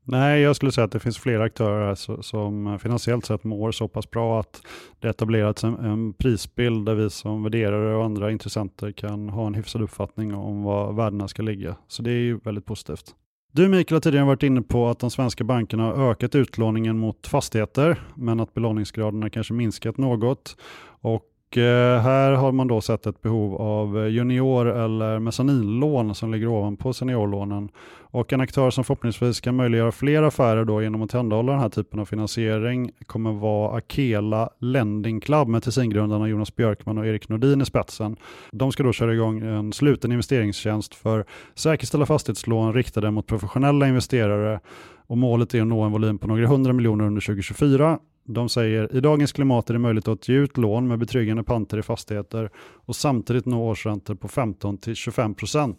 Nej, 0.09 0.41
jag 0.41 0.57
skulle 0.57 0.73
säga 0.73 0.85
att 0.85 0.93
det 0.93 1.01
finns 1.01 1.19
flera 1.19 1.45
aktörer 1.45 2.23
som 2.23 2.67
eh, 2.67 2.79
finansiellt 2.79 3.27
sett 3.27 3.45
mår 3.45 3.73
så 3.73 3.89
pass 3.89 4.11
bra 4.11 4.41
att 4.41 4.63
det 5.01 5.09
etablerats 5.09 5.65
en, 5.65 5.75
en 5.75 6.13
prisbild 6.13 6.87
där 6.87 6.95
vi 6.95 7.11
som 7.11 7.43
värderare 7.43 7.97
och 7.97 8.05
andra 8.05 8.31
intressenter 8.31 8.93
kan 8.93 9.29
ha 9.29 9.47
en 9.47 9.55
hyfsad 9.55 9.83
uppfattning 9.83 10.35
om 10.35 10.63
var 10.63 10.93
värdena 10.93 11.29
ska 11.29 11.43
ligga. 11.43 11.77
Så 11.89 12.03
det 12.03 12.11
är 12.11 12.19
ju 12.21 12.39
väldigt 12.39 12.65
positivt. 12.65 13.15
Du 13.53 13.69
Mikael 13.69 13.97
har 13.97 14.01
tidigare 14.01 14.27
varit 14.27 14.43
inne 14.43 14.63
på 14.63 14.89
att 14.89 14.99
de 14.99 15.11
svenska 15.11 15.45
bankerna 15.45 15.83
har 15.83 16.11
ökat 16.11 16.35
utlåningen 16.35 16.99
mot 16.99 17.27
fastigheter, 17.27 18.01
men 18.15 18.41
att 18.41 18.55
belåningsgraden 18.55 19.23
har 19.23 19.29
kanske 19.29 19.55
minskat 19.55 19.99
något. 19.99 20.57
Och 21.01 21.23
Eh, 21.51 22.03
här 22.03 22.33
har 22.33 22.53
man 22.53 22.69
då 22.69 22.81
sett 22.81 23.07
ett 23.07 23.23
behov 23.23 23.55
av 23.55 23.99
eh, 23.99 24.07
junior 24.07 24.67
eller 24.69 25.19
mezzaninlån 25.19 26.15
som 26.15 26.33
ligger 26.33 26.47
ovanpå 26.47 26.93
seniorlånen. 26.93 27.69
Och 27.99 28.33
en 28.33 28.41
aktör 28.41 28.71
som 28.71 28.85
förhoppningsvis 28.85 29.41
kan 29.41 29.57
möjliggöra 29.57 29.93
fler 29.93 30.23
affärer 30.23 30.65
då 30.65 30.83
genom 30.83 31.03
att 31.03 31.11
tillhandahålla 31.11 31.53
den 31.53 31.61
här 31.61 31.69
typen 31.69 32.01
av 32.01 32.05
finansiering 32.05 32.91
kommer 33.07 33.33
vara 33.33 33.77
Akela 33.77 34.51
Lending 34.59 35.21
Club 35.21 35.49
med 35.49 35.63
Tessingrundarna 35.63 36.29
Jonas 36.29 36.57
Björkman 36.57 36.99
och 36.99 37.07
Erik 37.07 37.29
Nordin 37.29 37.61
i 37.61 37.65
spetsen. 37.65 38.17
De 38.53 38.73
ska 38.73 38.83
då 38.83 38.93
köra 38.93 39.15
igång 39.15 39.41
en 39.41 39.73
sluten 39.73 40.13
investeringstjänst 40.13 40.95
för 40.95 41.25
säkerställa 41.55 42.07
fastighetslån 42.07 42.75
riktade 42.75 43.11
mot 43.11 43.27
professionella 43.27 43.89
investerare 43.89 44.61
och 45.07 45.19
målet 45.19 45.55
är 45.55 45.61
att 45.61 45.67
nå 45.67 45.83
en 45.83 45.93
volym 45.93 46.19
på 46.19 46.27
några 46.27 46.47
hundra 46.47 46.73
miljoner 46.73 47.05
under 47.05 47.21
2024 47.21 47.99
de 48.27 48.49
säger 48.49 48.97
i 48.97 49.01
dagens 49.01 49.33
klimat 49.33 49.71
är 49.71 49.75
det 49.75 49.79
möjligt 49.79 50.09
att 50.09 50.29
ge 50.29 50.35
ut 50.35 50.57
lån 50.57 50.89
med 50.89 50.99
betryggande 50.99 51.43
panter 51.43 51.79
i 51.79 51.83
fastigheter 51.83 52.51
och 52.59 52.97
samtidigt 52.97 53.47
nå 53.47 53.69
årsräntor 53.69 54.15
på 54.15 54.29
15-25%. 54.29 55.75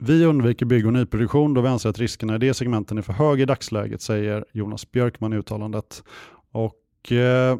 Vi 0.00 0.24
undviker 0.24 0.66
bygg 0.66 0.86
och 0.86 0.92
nyproduktion 0.92 1.54
då 1.54 1.60
vi 1.60 1.68
anser 1.68 1.90
att 1.90 1.98
riskerna 1.98 2.34
i 2.34 2.38
det 2.38 2.54
segmenten 2.54 2.98
är 2.98 3.02
för 3.02 3.12
höga 3.12 3.42
i 3.42 3.46
dagsläget, 3.46 4.02
säger 4.02 4.44
Jonas 4.52 4.90
Björkman 4.90 5.32
i 5.32 5.36
uttalandet. 5.36 6.04
Och 6.52 7.12
eh, 7.12 7.58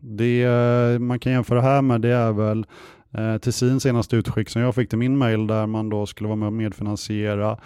det 0.00 0.48
man 1.00 1.18
kan 1.18 1.32
jämföra 1.32 1.60
här 1.60 1.82
med 1.82 2.00
det 2.00 2.12
är 2.12 2.32
väl 2.32 2.66
eh, 3.14 3.38
Tessins 3.38 3.82
senaste 3.82 4.16
utskick 4.16 4.48
som 4.48 4.62
jag 4.62 4.74
fick 4.74 4.88
till 4.88 4.98
min 4.98 5.18
mail 5.18 5.46
där 5.46 5.66
man 5.66 5.88
då 5.88 6.06
skulle 6.06 6.28
vara 6.28 6.36
med 6.36 6.46
och 6.46 6.52
medfinansiera 6.52 7.58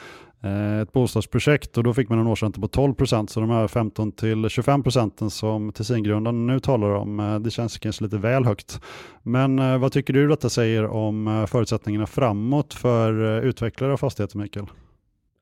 Eh, 0.45 0.81
ett 0.81 0.93
bostadsprojekt 0.93 1.79
och 1.79 1.85
då 1.85 1.95
fick 1.95 2.09
man 2.09 2.19
en 2.19 2.27
årsränta 2.27 2.61
på 2.61 2.69
12 2.69 2.95
procent. 2.95 3.31
Så 3.31 3.41
de 3.41 3.51
här 3.51 3.69
15 3.69 4.13
till 4.13 4.49
25 4.49 4.83
procenten 4.83 5.31
som 5.31 5.73
Tessingrundan 5.73 6.47
nu 6.47 6.61
talar 6.61 6.91
om, 6.91 7.21
eh, 7.21 7.39
det 7.39 7.51
känns 7.51 7.79
kanske 7.79 8.05
lite 8.05 8.19
väl 8.19 8.45
högt. 8.45 8.81
Men 9.23 9.59
eh, 9.59 9.79
vad 9.79 9.93
tycker 9.93 10.13
du 10.13 10.29
detta 10.29 10.49
säger 10.51 10.87
om 10.87 11.47
förutsättningarna 11.51 12.07
framåt 12.07 12.75
för 12.75 13.43
utvecklare 13.45 13.93
av 13.93 13.97
fastigheter, 13.97 14.39
Mikael? 14.39 14.67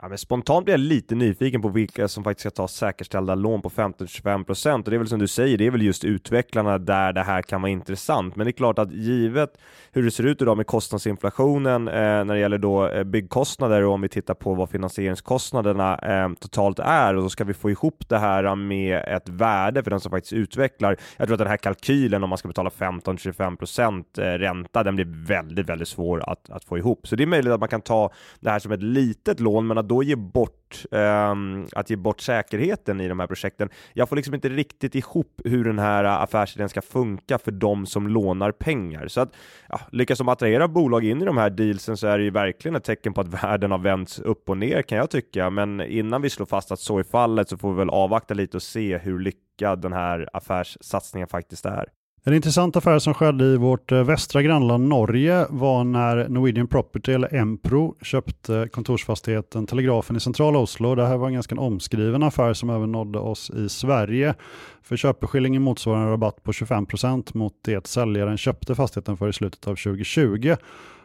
Ja, 0.02 0.08
men 0.08 0.18
spontant 0.18 0.64
blir 0.64 0.72
jag 0.72 0.80
lite 0.80 1.14
nyfiken 1.14 1.62
på 1.62 1.68
vilka 1.68 2.08
som 2.08 2.24
faktiskt 2.24 2.40
ska 2.40 2.50
ta 2.50 2.68
säkerställda 2.68 3.34
lån 3.34 3.62
på 3.62 3.70
15-25% 3.70 4.74
och 4.74 4.90
det 4.90 4.96
är 4.96 4.98
väl 4.98 5.08
som 5.08 5.18
du 5.18 5.28
säger, 5.28 5.58
det 5.58 5.66
är 5.66 5.70
väl 5.70 5.82
just 5.82 6.04
utvecklarna 6.04 6.78
där 6.78 7.12
det 7.12 7.22
här 7.22 7.42
kan 7.42 7.62
vara 7.62 7.72
intressant. 7.72 8.36
Men 8.36 8.44
det 8.44 8.50
är 8.50 8.52
klart 8.52 8.78
att 8.78 8.92
givet 8.92 9.58
hur 9.92 10.02
det 10.02 10.10
ser 10.10 10.24
ut 10.24 10.42
idag 10.42 10.56
med 10.56 10.66
kostnadsinflationen 10.66 11.88
eh, 11.88 11.94
när 11.94 12.34
det 12.34 12.38
gäller 12.38 12.58
då 12.58 12.88
eh, 12.88 13.04
byggkostnader 13.04 13.84
och 13.84 13.94
om 13.94 14.00
vi 14.00 14.08
tittar 14.08 14.34
på 14.34 14.54
vad 14.54 14.70
finansieringskostnaderna 14.70 15.98
eh, 15.98 16.28
totalt 16.40 16.78
är 16.78 17.16
och 17.16 17.22
så 17.22 17.30
ska 17.30 17.44
vi 17.44 17.54
få 17.54 17.70
ihop 17.70 18.08
det 18.08 18.18
här 18.18 18.44
eh, 18.44 18.56
med 18.56 19.04
ett 19.06 19.28
värde 19.28 19.82
för 19.82 19.90
den 19.90 20.00
som 20.00 20.10
faktiskt 20.10 20.32
utvecklar. 20.32 20.96
Jag 21.16 21.28
tror 21.28 21.34
att 21.34 21.38
den 21.38 21.48
här 21.48 21.56
kalkylen 21.56 22.22
om 22.22 22.28
man 22.28 22.38
ska 22.38 22.48
betala 22.48 22.70
15-25% 22.70 24.04
eh, 24.18 24.38
ränta, 24.38 24.82
den 24.82 24.96
blir 24.96 25.26
väldigt, 25.26 25.68
väldigt 25.68 25.88
svår 25.88 26.30
att, 26.30 26.50
att 26.50 26.64
få 26.64 26.78
ihop. 26.78 27.08
Så 27.08 27.16
det 27.16 27.22
är 27.22 27.26
möjligt 27.26 27.52
att 27.52 27.60
man 27.60 27.68
kan 27.68 27.80
ta 27.80 28.10
det 28.40 28.50
här 28.50 28.58
som 28.58 28.72
ett 28.72 28.82
litet 28.82 29.40
lån, 29.40 29.66
men 29.66 29.78
att 29.78 29.89
då 29.90 30.02
ge 30.02 30.16
bort, 30.16 30.84
um, 30.90 31.66
att 31.72 31.90
ge 31.90 31.96
bort 31.96 32.20
säkerheten 32.20 33.00
i 33.00 33.08
de 33.08 33.20
här 33.20 33.26
projekten. 33.26 33.68
Jag 33.92 34.08
får 34.08 34.16
liksom 34.16 34.34
inte 34.34 34.48
riktigt 34.48 34.94
ihop 34.94 35.40
hur 35.44 35.64
den 35.64 35.78
här 35.78 36.04
affärsidén 36.04 36.68
ska 36.68 36.82
funka 36.82 37.38
för 37.38 37.50
de 37.50 37.86
som 37.86 38.08
lånar 38.08 38.52
pengar. 38.52 39.08
Så 39.08 39.20
att 39.20 39.34
ja, 39.68 39.80
lyckas 39.92 40.18
de 40.18 40.28
attrahera 40.28 40.68
bolag 40.68 41.04
in 41.04 41.22
i 41.22 41.24
de 41.24 41.36
här 41.36 41.50
dealsen 41.50 41.96
så 41.96 42.06
är 42.06 42.18
det 42.18 42.24
ju 42.24 42.30
verkligen 42.30 42.76
ett 42.76 42.84
tecken 42.84 43.14
på 43.14 43.20
att 43.20 43.28
världen 43.42 43.70
har 43.70 43.78
vänts 43.78 44.18
upp 44.18 44.48
och 44.48 44.56
ner 44.56 44.82
kan 44.82 44.98
jag 44.98 45.10
tycka. 45.10 45.50
Men 45.50 45.80
innan 45.80 46.22
vi 46.22 46.30
slår 46.30 46.46
fast 46.46 46.72
att 46.72 46.80
så 46.80 46.98
är 46.98 47.02
fallet 47.02 47.48
så 47.48 47.58
får 47.58 47.72
vi 47.72 47.78
väl 47.78 47.90
avvakta 47.90 48.34
lite 48.34 48.56
och 48.56 48.62
se 48.62 48.98
hur 48.98 49.18
lyckad 49.18 49.80
den 49.80 49.92
här 49.92 50.28
affärssatsningen 50.32 51.28
faktiskt 51.28 51.66
är. 51.66 51.86
En 52.24 52.34
intressant 52.34 52.76
affär 52.76 52.98
som 52.98 53.14
skedde 53.14 53.44
i 53.44 53.56
vårt 53.56 53.92
eh, 53.92 54.04
västra 54.04 54.42
grannland 54.42 54.88
Norge 54.88 55.46
var 55.50 55.84
när 55.84 56.28
Norwegian 56.28 56.66
Property, 56.66 57.12
eller 57.12 57.34
Empro, 57.34 57.96
köpte 58.02 58.68
kontorsfastigheten 58.72 59.66
Telegrafen 59.66 60.16
i 60.16 60.20
centrala 60.20 60.58
Oslo. 60.58 60.94
Det 60.94 61.06
här 61.06 61.16
var 61.16 61.26
en 61.26 61.34
ganska 61.34 61.54
omskriven 61.54 62.22
affär 62.22 62.54
som 62.54 62.70
även 62.70 62.92
nådde 62.92 63.18
oss 63.18 63.50
i 63.50 63.68
Sverige. 63.68 64.34
För 64.82 64.96
köpeskillingen 64.96 65.62
motsvarar 65.62 66.02
en 66.02 66.08
rabatt 66.08 66.42
på 66.42 66.52
25% 66.52 67.36
mot 67.36 67.54
det 67.64 67.86
säljaren 67.86 68.38
köpte 68.38 68.74
fastigheten 68.74 69.16
för 69.16 69.28
i 69.28 69.32
slutet 69.32 69.66
av 69.66 69.76
2020. 69.76 70.56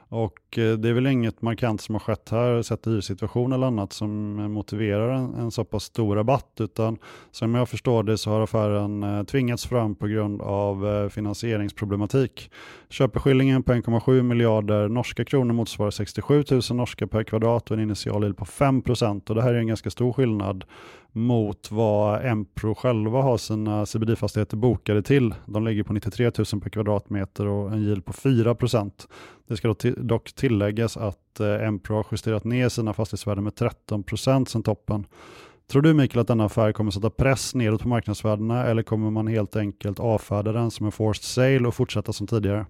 Och 0.09 0.57
eh, 0.57 0.73
det 0.73 0.89
är 0.89 0.93
väl 0.93 1.07
inget 1.07 1.41
markant 1.41 1.81
som 1.81 1.95
har 1.95 1.99
skett 1.99 2.29
här, 2.29 2.61
sett 2.61 2.87
hyrsituation 2.87 3.53
eller 3.53 3.67
annat, 3.67 3.93
som 3.93 4.35
motiverar 4.51 5.09
en, 5.09 5.33
en 5.33 5.51
så 5.51 5.63
pass 5.63 5.83
stor 5.83 6.15
rabatt, 6.15 6.57
utan 6.59 6.97
som 7.31 7.55
jag 7.55 7.69
förstår 7.69 8.03
det 8.03 8.17
så 8.17 8.29
har 8.29 8.41
affären 8.41 9.03
eh, 9.03 9.23
tvingats 9.23 9.65
fram 9.65 9.95
på 9.95 10.07
grund 10.07 10.41
av 10.41 10.87
eh, 10.87 11.09
finansieringsproblematik. 11.09 12.51
Köpeskillingen 12.89 13.63
på 13.63 13.73
1,7 13.73 14.21
miljarder 14.21 14.87
norska 14.87 15.25
kronor 15.25 15.53
motsvarar 15.53 15.91
67 15.91 16.43
000 16.51 16.61
norska 16.73 17.07
per 17.07 17.23
kvadrat 17.23 17.71
och 17.71 17.77
en 17.77 17.83
initial 17.83 18.33
på 18.33 18.45
5 18.45 18.83
och 19.29 19.35
det 19.35 19.41
här 19.41 19.53
är 19.53 19.59
en 19.59 19.67
ganska 19.67 19.89
stor 19.89 20.13
skillnad 20.13 20.65
mot 21.15 21.71
vad 21.71 22.25
Empro 22.25 22.75
själva 22.75 23.21
har 23.21 23.37
sina 23.37 23.85
CBD-fastigheter 23.85 24.57
bokade 24.57 25.01
till. 25.01 25.35
De 25.45 25.65
ligger 25.65 25.83
på 25.83 25.93
93 25.93 26.31
000 26.53 26.61
per 26.61 26.69
kvadratmeter 26.69 27.47
och 27.47 27.71
en 27.71 27.83
yield 27.83 28.05
på 28.05 28.13
4% 28.13 28.91
Det 29.47 29.57
ska 29.57 29.75
dock 29.97 30.33
tilläggas 30.33 30.97
att 30.97 31.39
eh, 31.39 31.67
Empro 31.67 31.95
har 31.95 32.05
justerat 32.11 32.43
ner 32.43 32.69
sina 32.69 32.93
fastighetsvärden 32.93 33.43
med 33.43 33.53
13% 33.53 34.45
sedan 34.45 34.63
toppen. 34.63 35.05
Tror 35.71 35.81
du 35.81 35.93
Mikael 35.93 36.21
att 36.21 36.27
denna 36.27 36.45
affär 36.45 36.71
kommer 36.71 36.91
sätta 36.91 37.09
press 37.09 37.55
nedåt 37.55 37.81
på 37.81 37.87
marknadsvärdena 37.87 38.65
eller 38.65 38.83
kommer 38.83 39.11
man 39.11 39.27
helt 39.27 39.55
enkelt 39.55 39.99
avfärda 39.99 40.51
den 40.51 40.71
som 40.71 40.85
en 40.85 40.91
forced 40.91 41.23
sale 41.23 41.67
och 41.67 41.75
fortsätta 41.75 42.13
som 42.13 42.27
tidigare? 42.27 42.65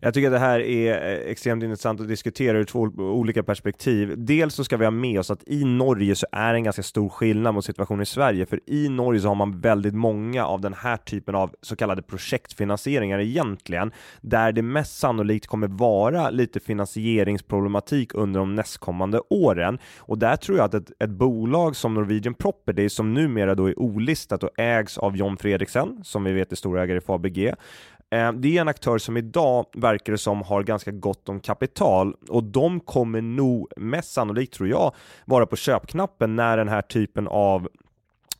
Jag 0.00 0.14
tycker 0.14 0.28
att 0.28 0.32
det 0.32 0.38
här 0.38 0.60
är 0.60 1.12
eh, 1.12 1.30
extremt 1.30 1.62
intressant 1.62 2.00
att 2.00 2.08
diskutera 2.08 2.58
ur 2.58 2.64
två 2.64 2.80
olika 2.96 3.42
perspektiv. 3.42 4.14
Dels 4.16 4.54
så 4.54 4.64
ska 4.64 4.76
vi 4.76 4.84
ha 4.84 4.90
med 4.90 5.20
oss 5.20 5.30
att 5.30 5.48
i 5.48 5.64
Norge 5.64 6.16
så 6.16 6.26
är 6.32 6.52
det 6.52 6.58
en 6.58 6.64
ganska 6.64 6.82
stor 6.82 7.08
skillnad 7.08 7.54
mot 7.54 7.64
situationen 7.64 8.02
i 8.02 8.06
Sverige, 8.06 8.46
för 8.46 8.60
i 8.66 8.88
Norge 8.88 9.20
så 9.20 9.28
har 9.28 9.34
man 9.34 9.60
väldigt 9.60 9.94
många 9.94 10.46
av 10.46 10.60
den 10.60 10.74
här 10.74 10.96
typen 10.96 11.34
av 11.34 11.54
så 11.62 11.76
kallade 11.76 12.02
projektfinansieringar 12.02 13.18
egentligen, 13.18 13.92
där 14.20 14.52
det 14.52 14.62
mest 14.62 14.98
sannolikt 14.98 15.46
kommer 15.46 15.68
vara 15.68 16.30
lite 16.30 16.60
finansieringsproblematik 16.60 18.14
under 18.14 18.40
de 18.40 18.54
nästkommande 18.54 19.20
åren. 19.30 19.78
Och 19.98 20.18
där 20.18 20.36
tror 20.36 20.58
jag 20.58 20.64
att 20.64 20.74
ett, 20.74 20.90
ett 20.98 21.10
bolag 21.10 21.76
som 21.76 21.94
Norwegian 21.94 22.34
Property, 22.34 22.88
som 22.88 23.14
numera 23.14 23.54
då 23.54 23.68
är 23.68 23.78
olistat 23.78 24.42
och 24.42 24.60
ägs 24.60 24.98
av 24.98 25.16
John 25.16 25.36
Fredriksen, 25.36 26.04
som 26.04 26.24
vi 26.24 26.32
vet 26.32 26.52
är 26.52 26.56
storägare 26.56 26.98
i 26.98 27.00
Fabege, 27.00 27.54
Eh, 28.10 28.32
det 28.32 28.56
är 28.56 28.60
en 28.60 28.68
aktör 28.68 28.98
som 28.98 29.16
idag 29.16 29.66
verkar 29.74 30.12
det 30.12 30.18
som 30.18 30.42
har 30.42 30.62
ganska 30.62 30.90
gott 30.90 31.28
om 31.28 31.40
kapital 31.40 32.14
och 32.28 32.44
de 32.44 32.80
kommer 32.80 33.20
nog 33.20 33.68
mest 33.76 34.12
sannolikt 34.12 34.54
tror 34.54 34.68
jag 34.68 34.94
vara 35.24 35.46
på 35.46 35.56
köpknappen 35.56 36.36
när 36.36 36.56
den 36.56 36.68
här 36.68 36.82
typen 36.82 37.28
av 37.28 37.68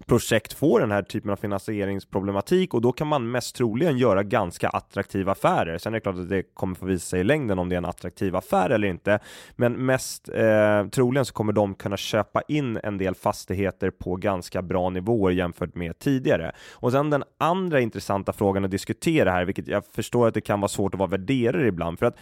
projekt 0.07 0.53
får 0.53 0.81
den 0.81 0.91
här 0.91 1.03
typen 1.03 1.31
av 1.31 1.37
finansieringsproblematik 1.37 2.75
och 2.75 2.81
då 2.81 2.93
kan 2.93 3.07
man 3.07 3.31
mest 3.31 3.57
troligen 3.57 3.99
göra 3.99 4.23
ganska 4.23 4.69
attraktiva 4.69 5.33
affärer. 5.33 5.79
Sen 5.79 5.95
är 5.95 5.97
det 5.97 6.01
klart 6.01 6.17
att 6.17 6.29
det 6.29 6.43
kommer 6.43 6.75
få 6.75 6.87
visa 6.87 7.05
sig 7.05 7.21
i 7.21 7.25
längden 7.25 7.59
om 7.59 7.69
det 7.69 7.75
är 7.75 7.79
en 7.79 7.85
attraktiv 7.85 8.37
affär 8.37 8.71
eller 8.71 8.89
inte, 8.89 9.19
men 9.57 9.87
mest 9.87 10.29
eh, 10.29 10.87
troligen 10.87 11.25
så 11.25 11.33
kommer 11.33 11.53
de 11.53 11.75
kunna 11.75 11.97
köpa 11.97 12.43
in 12.49 12.81
en 12.83 12.99
del 12.99 13.15
fastigheter 13.15 13.91
på 13.91 14.17
ganska 14.17 14.63
bra 14.63 14.91
nivåer 14.91 15.33
jämfört 15.33 15.75
med 15.75 15.99
tidigare. 15.99 16.53
Och 16.73 16.93
sen 16.93 17.11
den 17.11 17.25
andra 17.39 17.81
intressanta 17.81 18.33
frågan 18.33 18.65
att 18.65 18.71
diskutera 18.71 19.31
här, 19.31 19.45
vilket 19.45 19.69
jag 19.69 19.85
förstår 19.87 20.29
att 20.29 20.35
det 20.35 20.41
kan 20.41 20.61
vara 20.61 20.69
svårt 20.69 20.95
att 20.95 20.99
vara 20.99 21.11
värderare 21.11 21.67
ibland, 21.67 21.99
för 21.99 22.07
att 22.07 22.17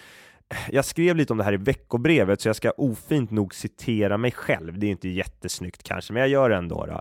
jag 0.70 0.84
skrev 0.84 1.16
lite 1.16 1.32
om 1.32 1.38
det 1.38 1.44
här 1.44 1.52
i 1.52 1.56
veckobrevet, 1.56 2.40
så 2.40 2.48
jag 2.48 2.56
ska 2.56 2.70
ofint 2.70 3.30
nog 3.30 3.54
citera 3.54 4.16
mig 4.16 4.30
själv. 4.30 4.78
Det 4.78 4.86
är 4.86 4.90
inte 4.90 5.08
jättesnyggt 5.08 5.82
kanske, 5.82 6.12
men 6.12 6.20
jag 6.20 6.28
gör 6.28 6.50
det 6.50 6.56
ändå. 6.56 6.86
Då. 6.86 7.00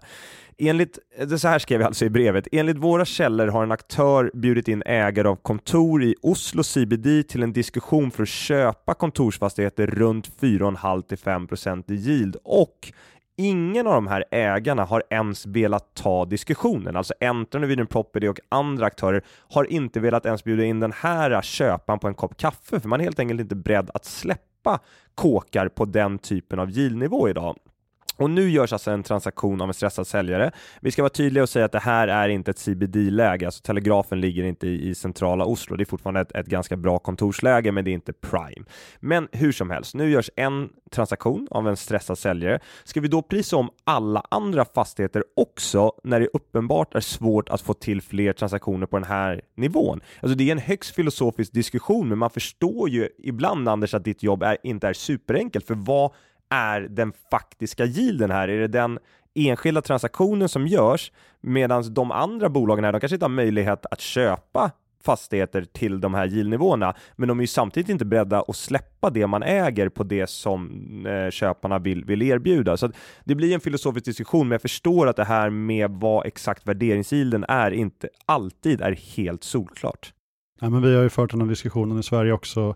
Enligt, 0.58 1.00
eh, 1.18 1.28
så 1.28 1.48
här 1.48 1.60
skrev 1.60 1.82
jag 1.82 1.88
alltså 1.88 2.06
i 2.06 2.10
brevet, 2.10 2.48
enligt 2.52 2.78
våra 2.78 3.06
källor 3.06 3.48
har 3.48 3.64
en 3.64 3.72
aktör 3.72 4.32
bjudit 4.34 4.68
in 4.68 4.84
ägare 4.86 5.28
av 5.28 5.36
kontor 5.36 6.04
i 6.04 6.16
Oslo 6.22 6.64
CBD 6.64 7.24
till 7.28 7.44
en 7.44 7.54
diskussion 7.54 8.12
för 8.12 8.24
att 8.24 8.30
köpa 8.30 8.94
kontorsfastigheter 8.94 9.88
runt 9.88 10.32
4,5-5% 10.40 11.92
i 11.92 11.96
yield 11.96 12.38
och 12.44 12.94
ingen 13.38 13.88
av 13.88 13.94
de 13.94 14.08
här 14.08 14.26
ägarna 14.32 14.84
har 14.84 15.04
ens 15.10 15.46
velat 15.46 15.96
ta 15.96 16.26
diskussionen. 16.26 16.96
Alltså 16.96 17.14
Enter, 17.20 17.60
Norwegian 17.60 17.88
Property 17.88 18.28
och 18.28 18.40
andra 18.50 18.86
aktörer 18.86 19.24
har 19.50 19.72
inte 19.72 20.00
velat 20.00 20.26
ens 20.26 20.44
bjuda 20.44 20.64
in 20.64 20.80
den 20.80 20.92
här 20.92 21.42
köparen 21.42 22.00
på 22.00 22.08
en 22.08 22.14
kopp 22.14 22.38
kaffe, 22.38 22.80
för 22.80 22.90
man 22.90 23.00
är 23.00 23.04
helt 23.04 23.20
enkelt 23.20 23.42
inte 23.42 23.56
beredd 23.56 23.90
att 23.94 24.06
släppa 24.06 24.80
kåkar 25.16 25.68
på 25.68 25.86
den 25.86 26.20
typen 26.20 26.60
av 26.60 26.70
yieldnivå 26.70 27.30
idag. 27.30 27.58
Och 28.22 28.30
nu 28.30 28.50
görs 28.50 28.74
alltså 28.74 28.92
en 28.92 29.04
transaktion 29.04 29.62
av 29.62 29.68
en 29.68 29.74
stressad 29.74 30.08
säljare. 30.08 30.52
Vi 30.82 30.92
ska 30.92 31.02
vara 31.02 31.10
tydliga 31.10 31.44
och 31.44 31.50
säga 31.50 31.66
att 31.66 31.72
det 31.72 31.80
här 31.80 32.08
är 32.08 32.30
inte 32.30 32.52
ett 32.52 32.60
CBD-läge, 32.60 33.46
alltså 33.46 33.62
Telegrafen 33.62 34.22
ligger 34.22 34.44
inte 34.44 34.68
i, 34.68 34.90
i 34.90 34.96
centrala 34.96 35.46
Oslo. 35.46 35.76
Det 35.76 35.84
är 35.84 35.86
fortfarande 35.86 36.20
ett, 36.20 36.32
ett, 36.36 36.46
ganska 36.46 36.78
bra 36.78 37.00
kontorsläge, 37.00 37.72
men 37.72 37.86
det 37.86 37.92
är 37.92 37.94
inte 37.94 38.14
prime. 38.14 38.66
Men 39.00 39.28
hur 39.32 39.52
som 39.52 39.70
helst, 39.70 39.96
nu 39.96 40.10
görs 40.10 40.30
en 40.36 40.70
transaktion 40.92 41.48
av 41.52 41.68
en 41.68 41.78
stressad 41.78 42.18
säljare. 42.18 42.60
Ska 42.84 43.02
vi 43.02 43.08
då 43.08 43.22
prisa 43.22 43.58
om 43.58 43.70
alla 43.84 44.24
andra 44.30 44.66
fastigheter 44.66 45.24
också 45.36 45.92
när 46.04 46.20
det 46.20 46.28
uppenbart 46.34 46.96
är 46.96 47.00
svårt 47.00 47.50
att 47.50 47.62
få 47.62 47.74
till 47.74 48.02
fler 48.02 48.34
transaktioner 48.34 48.86
på 48.86 48.98
den 48.98 49.08
här 49.08 49.42
nivån? 49.56 50.02
Alltså 50.22 50.38
det 50.38 50.44
är 50.44 50.52
en 50.52 50.58
högst 50.58 50.96
filosofisk 50.96 51.54
diskussion, 51.54 52.10
men 52.10 52.18
man 52.18 52.30
förstår 52.30 52.90
ju 52.90 53.10
ibland 53.18 53.70
Anders 53.70 53.94
att 53.94 54.04
ditt 54.04 54.24
jobb 54.24 54.44
är, 54.44 54.58
inte 54.64 54.88
är 54.88 54.94
superenkelt, 54.94 55.68
för 55.68 55.76
vad 55.76 56.12
är 56.52 56.82
den 56.82 57.14
faktiska 57.32 57.86
yielden 57.86 58.32
här? 58.32 58.48
Är 58.48 58.60
det 58.60 58.68
den 58.68 59.00
enskilda 59.34 59.82
transaktionen 59.82 60.50
som 60.50 60.68
görs 60.68 61.12
medan 61.42 61.94
de 61.94 62.12
andra 62.12 62.50
bolagen 62.50 62.86
här, 62.86 62.92
de 62.92 63.00
kanske 63.00 63.16
inte 63.16 63.26
har 63.26 63.30
möjlighet 63.30 63.86
att 63.92 64.02
köpa 64.02 64.72
fastigheter 65.04 65.66
till 65.72 66.02
de 66.02 66.14
här 66.14 66.28
yieldnivåerna, 66.28 66.96
men 67.16 67.28
de 67.28 67.40
är 67.40 67.44
ju 67.44 67.48
samtidigt 67.48 67.90
inte 67.90 68.06
beredda 68.06 68.42
att 68.48 68.56
släppa 68.56 69.10
det 69.10 69.28
man 69.28 69.44
äger 69.44 69.90
på 69.90 70.04
det 70.04 70.30
som 70.30 71.06
eh, 71.06 71.30
köparna 71.30 71.80
vill, 71.80 72.06
vill 72.06 72.22
erbjuda. 72.22 72.78
Så 72.78 72.92
det 73.24 73.36
blir 73.36 73.54
en 73.54 73.60
filosofisk 73.60 74.06
diskussion, 74.06 74.48
men 74.48 74.52
jag 74.52 74.62
förstår 74.62 75.08
att 75.08 75.16
det 75.16 75.24
här 75.24 75.50
med 75.50 75.92
vad 75.92 76.26
exakt 76.26 76.68
värderingsgilden 76.68 77.46
är 77.48 77.72
inte 77.72 78.10
alltid 78.26 78.82
är 78.82 78.92
helt 78.92 79.44
solklart. 79.44 80.14
Ja, 80.64 80.70
men 80.70 80.82
vi 80.82 80.96
har 80.96 81.04
ju 81.04 81.10
fört 81.10 81.32
den 81.32 81.42
här 81.42 81.48
diskussionen 81.48 82.00
i 82.00 82.04
Sverige 82.04 82.34
också 82.34 82.76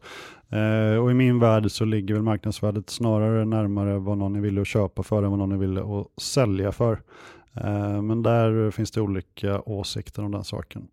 eh, 0.49 1.03
och 1.03 1.11
i 1.11 1.13
min 1.13 1.39
värld 1.39 1.71
så 1.71 1.85
ligger 1.85 2.13
väl 2.13 2.23
marknadsvärdet 2.23 2.89
snarare 2.89 3.45
närmare 3.45 3.97
vad 3.97 4.17
någon 4.17 4.35
är 4.35 4.39
villig 4.39 4.61
att 4.61 4.67
köpa 4.67 5.03
för 5.03 5.23
än 5.23 5.29
vad 5.29 5.39
någon 5.39 5.51
är 5.51 5.57
villig 5.57 5.81
att 5.81 6.23
sälja 6.23 6.71
för. 6.71 7.01
Eh, 7.53 8.01
men 8.01 8.23
där 8.23 8.71
finns 8.71 8.91
det 8.91 9.01
olika 9.01 9.61
åsikter 9.61 10.23
om 10.23 10.31
den 10.31 10.43
saken. 10.43 10.87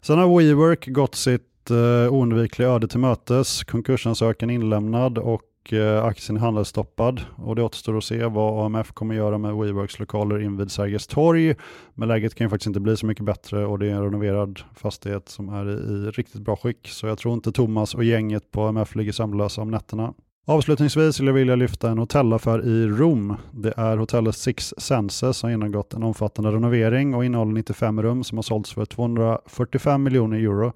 Sen 0.00 0.18
har 0.18 0.38
WeWork 0.38 0.86
gått 0.86 1.14
sitt 1.14 1.70
eh, 1.70 2.12
oundvikliga 2.12 2.68
öde 2.68 2.88
till 2.88 3.00
mötes, 3.00 3.64
konkursansökan 3.64 4.50
inlämnad 4.50 5.18
och 5.18 5.42
Eh, 5.72 6.04
aktien 6.04 6.36
är 6.36 6.40
handelsstoppad 6.40 7.20
och 7.36 7.56
det 7.56 7.62
återstår 7.62 7.98
att 7.98 8.04
se 8.04 8.24
vad 8.24 8.66
AMF 8.66 8.92
kommer 8.92 9.14
göra 9.14 9.38
med 9.38 9.54
WeWorks 9.54 9.98
lokaler 9.98 10.42
invid 10.42 10.70
Sergels 10.70 11.06
torg. 11.06 11.54
Men 11.94 12.08
läget 12.08 12.34
kan 12.34 12.44
ju 12.44 12.48
faktiskt 12.48 12.66
inte 12.66 12.80
bli 12.80 12.96
så 12.96 13.06
mycket 13.06 13.24
bättre 13.24 13.66
och 13.66 13.78
det 13.78 13.86
är 13.86 13.90
en 13.90 14.02
renoverad 14.02 14.60
fastighet 14.74 15.28
som 15.28 15.48
är 15.48 15.70
i 15.70 16.10
riktigt 16.10 16.40
bra 16.40 16.56
skick. 16.56 16.88
Så 16.88 17.06
jag 17.06 17.18
tror 17.18 17.34
inte 17.34 17.52
Thomas 17.52 17.94
och 17.94 18.04
gänget 18.04 18.50
på 18.50 18.62
AMF 18.62 18.94
ligger 18.94 19.12
sömnlösa 19.12 19.62
om 19.62 19.70
nätterna. 19.70 20.14
Avslutningsvis 20.46 21.14
skulle 21.14 21.30
jag 21.30 21.34
vilja 21.34 21.56
lyfta 21.56 21.90
en 21.90 21.98
hotellaffär 21.98 22.66
i 22.66 22.86
Rom. 22.86 23.36
Det 23.52 23.72
är 23.76 23.96
hotellet 23.96 24.36
Six 24.36 24.74
Senses 24.78 25.36
som 25.36 25.50
genomgått 25.50 25.94
en 25.94 26.02
omfattande 26.02 26.50
renovering 26.50 27.14
och 27.14 27.24
innehåller 27.24 27.52
95 27.52 28.02
rum 28.02 28.24
som 28.24 28.38
har 28.38 28.42
sålts 28.42 28.72
för 28.72 28.84
245 28.84 30.02
miljoner 30.02 30.36
euro. 30.36 30.72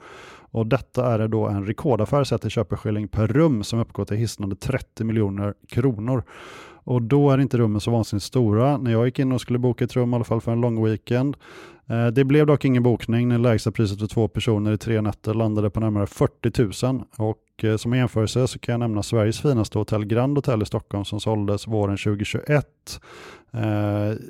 Och 0.50 0.67
detta 0.67 1.14
är 1.14 1.28
då 1.28 1.47
en 1.47 1.67
rekordaffär 1.67 2.25
sett 2.25 2.40
till 2.40 2.50
köpeskilling 2.50 3.09
per 3.09 3.26
rum 3.26 3.64
som 3.64 3.78
uppgår 3.78 4.05
till 4.05 4.17
hisnande 4.17 4.57
30 4.57 5.05
miljoner 5.05 5.55
kronor. 5.69 6.23
Och 6.88 7.02
då 7.02 7.31
är 7.31 7.38
inte 7.38 7.59
rummen 7.59 7.81
så 7.81 7.90
vansinnigt 7.90 8.25
stora. 8.25 8.76
När 8.76 8.90
jag 8.90 9.07
gick 9.07 9.19
in 9.19 9.33
och 9.33 9.40
skulle 9.40 9.59
boka 9.59 9.85
ett 9.85 9.97
rum, 9.97 10.12
i 10.12 10.14
alla 10.14 10.25
fall 10.25 10.40
för 10.40 10.52
en 10.52 10.61
lång 10.61 10.85
weekend, 10.85 11.37
eh, 11.87 12.07
det 12.07 12.25
blev 12.25 12.47
dock 12.47 12.64
ingen 12.64 12.83
bokning 12.83 13.28
när 13.28 13.38
lägsta 13.38 13.71
priset 13.71 14.00
för 14.00 14.07
två 14.07 14.28
personer 14.28 14.73
i 14.73 14.78
tre 14.78 15.00
nätter 15.00 15.35
landade 15.35 15.71
på 15.71 15.81
närmare 15.81 16.07
40 16.07 16.87
000. 16.87 17.02
Och 17.17 17.64
eh, 17.64 17.76
som 17.76 17.95
jämförelse 17.95 18.49
så 18.49 18.59
kan 18.59 18.73
jag 18.73 18.81
nämna 18.81 19.02
Sveriges 19.02 19.40
finaste 19.40 19.78
hotell 19.78 20.05
Grand 20.05 20.38
Hotel 20.38 20.62
i 20.62 20.67
Stockholm 20.67 21.05
som 21.05 21.21
såldes 21.21 21.67
våren 21.67 21.97
2021. 21.97 22.67
Eh, 23.52 23.61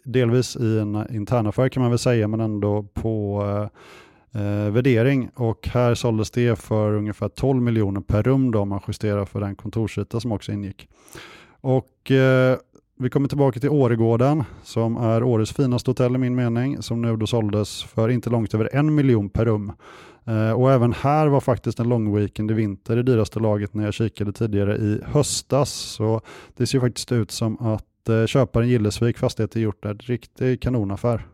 delvis 0.04 0.56
i 0.56 0.78
en 0.78 1.06
internaffär 1.10 1.68
kan 1.68 1.80
man 1.80 1.90
väl 1.90 1.98
säga, 1.98 2.28
men 2.28 2.40
ändå 2.40 2.82
på 2.82 3.42
eh, 4.32 4.72
värdering 4.72 5.30
och 5.34 5.68
här 5.68 5.94
såldes 5.94 6.30
det 6.30 6.58
för 6.58 6.92
ungefär 6.92 7.28
12 7.28 7.62
miljoner 7.62 8.00
per 8.00 8.22
rum 8.22 8.50
då 8.50 8.60
om 8.60 8.68
man 8.68 8.80
justerar 8.88 9.24
för 9.24 9.40
den 9.40 9.56
kontorsyta 9.56 10.20
som 10.20 10.32
också 10.32 10.52
ingick. 10.52 10.88
Och 11.60 12.10
eh, 12.10 12.56
vi 13.00 13.10
kommer 13.10 13.28
tillbaka 13.28 13.60
till 13.60 13.68
Åregården 13.68 14.44
som 14.62 14.96
är 14.96 15.22
årets 15.22 15.52
finaste 15.52 15.90
hotell 15.90 16.14
i 16.14 16.18
min 16.18 16.34
mening 16.34 16.82
som 16.82 17.02
nu 17.02 17.16
då 17.16 17.26
såldes 17.26 17.82
för 17.82 18.08
inte 18.08 18.30
långt 18.30 18.54
över 18.54 18.70
en 18.72 18.94
miljon 18.94 19.30
per 19.30 19.44
rum. 19.44 19.72
Eh, 20.24 20.52
och 20.52 20.72
även 20.72 20.92
här 20.92 21.26
var 21.26 21.40
faktiskt 21.40 21.80
en 21.80 21.88
lång 21.88 22.16
weekend 22.16 22.50
i 22.50 22.54
vinter 22.54 22.96
det 22.96 23.02
dyraste 23.02 23.40
laget 23.40 23.74
när 23.74 23.84
jag 23.84 23.94
kikade 23.94 24.32
tidigare 24.32 24.76
i 24.76 25.00
höstas. 25.04 25.70
Så 25.70 26.20
det 26.56 26.66
ser 26.66 26.80
faktiskt 26.80 27.12
ut 27.12 27.30
som 27.30 27.58
att 27.58 28.08
eh, 28.08 28.26
köparen 28.26 28.68
Gillesvik 28.68 29.18
Fastigheter 29.18 29.60
gjort 29.60 29.84
en 29.84 29.98
riktig 29.98 30.62
kanonaffär. 30.62 31.26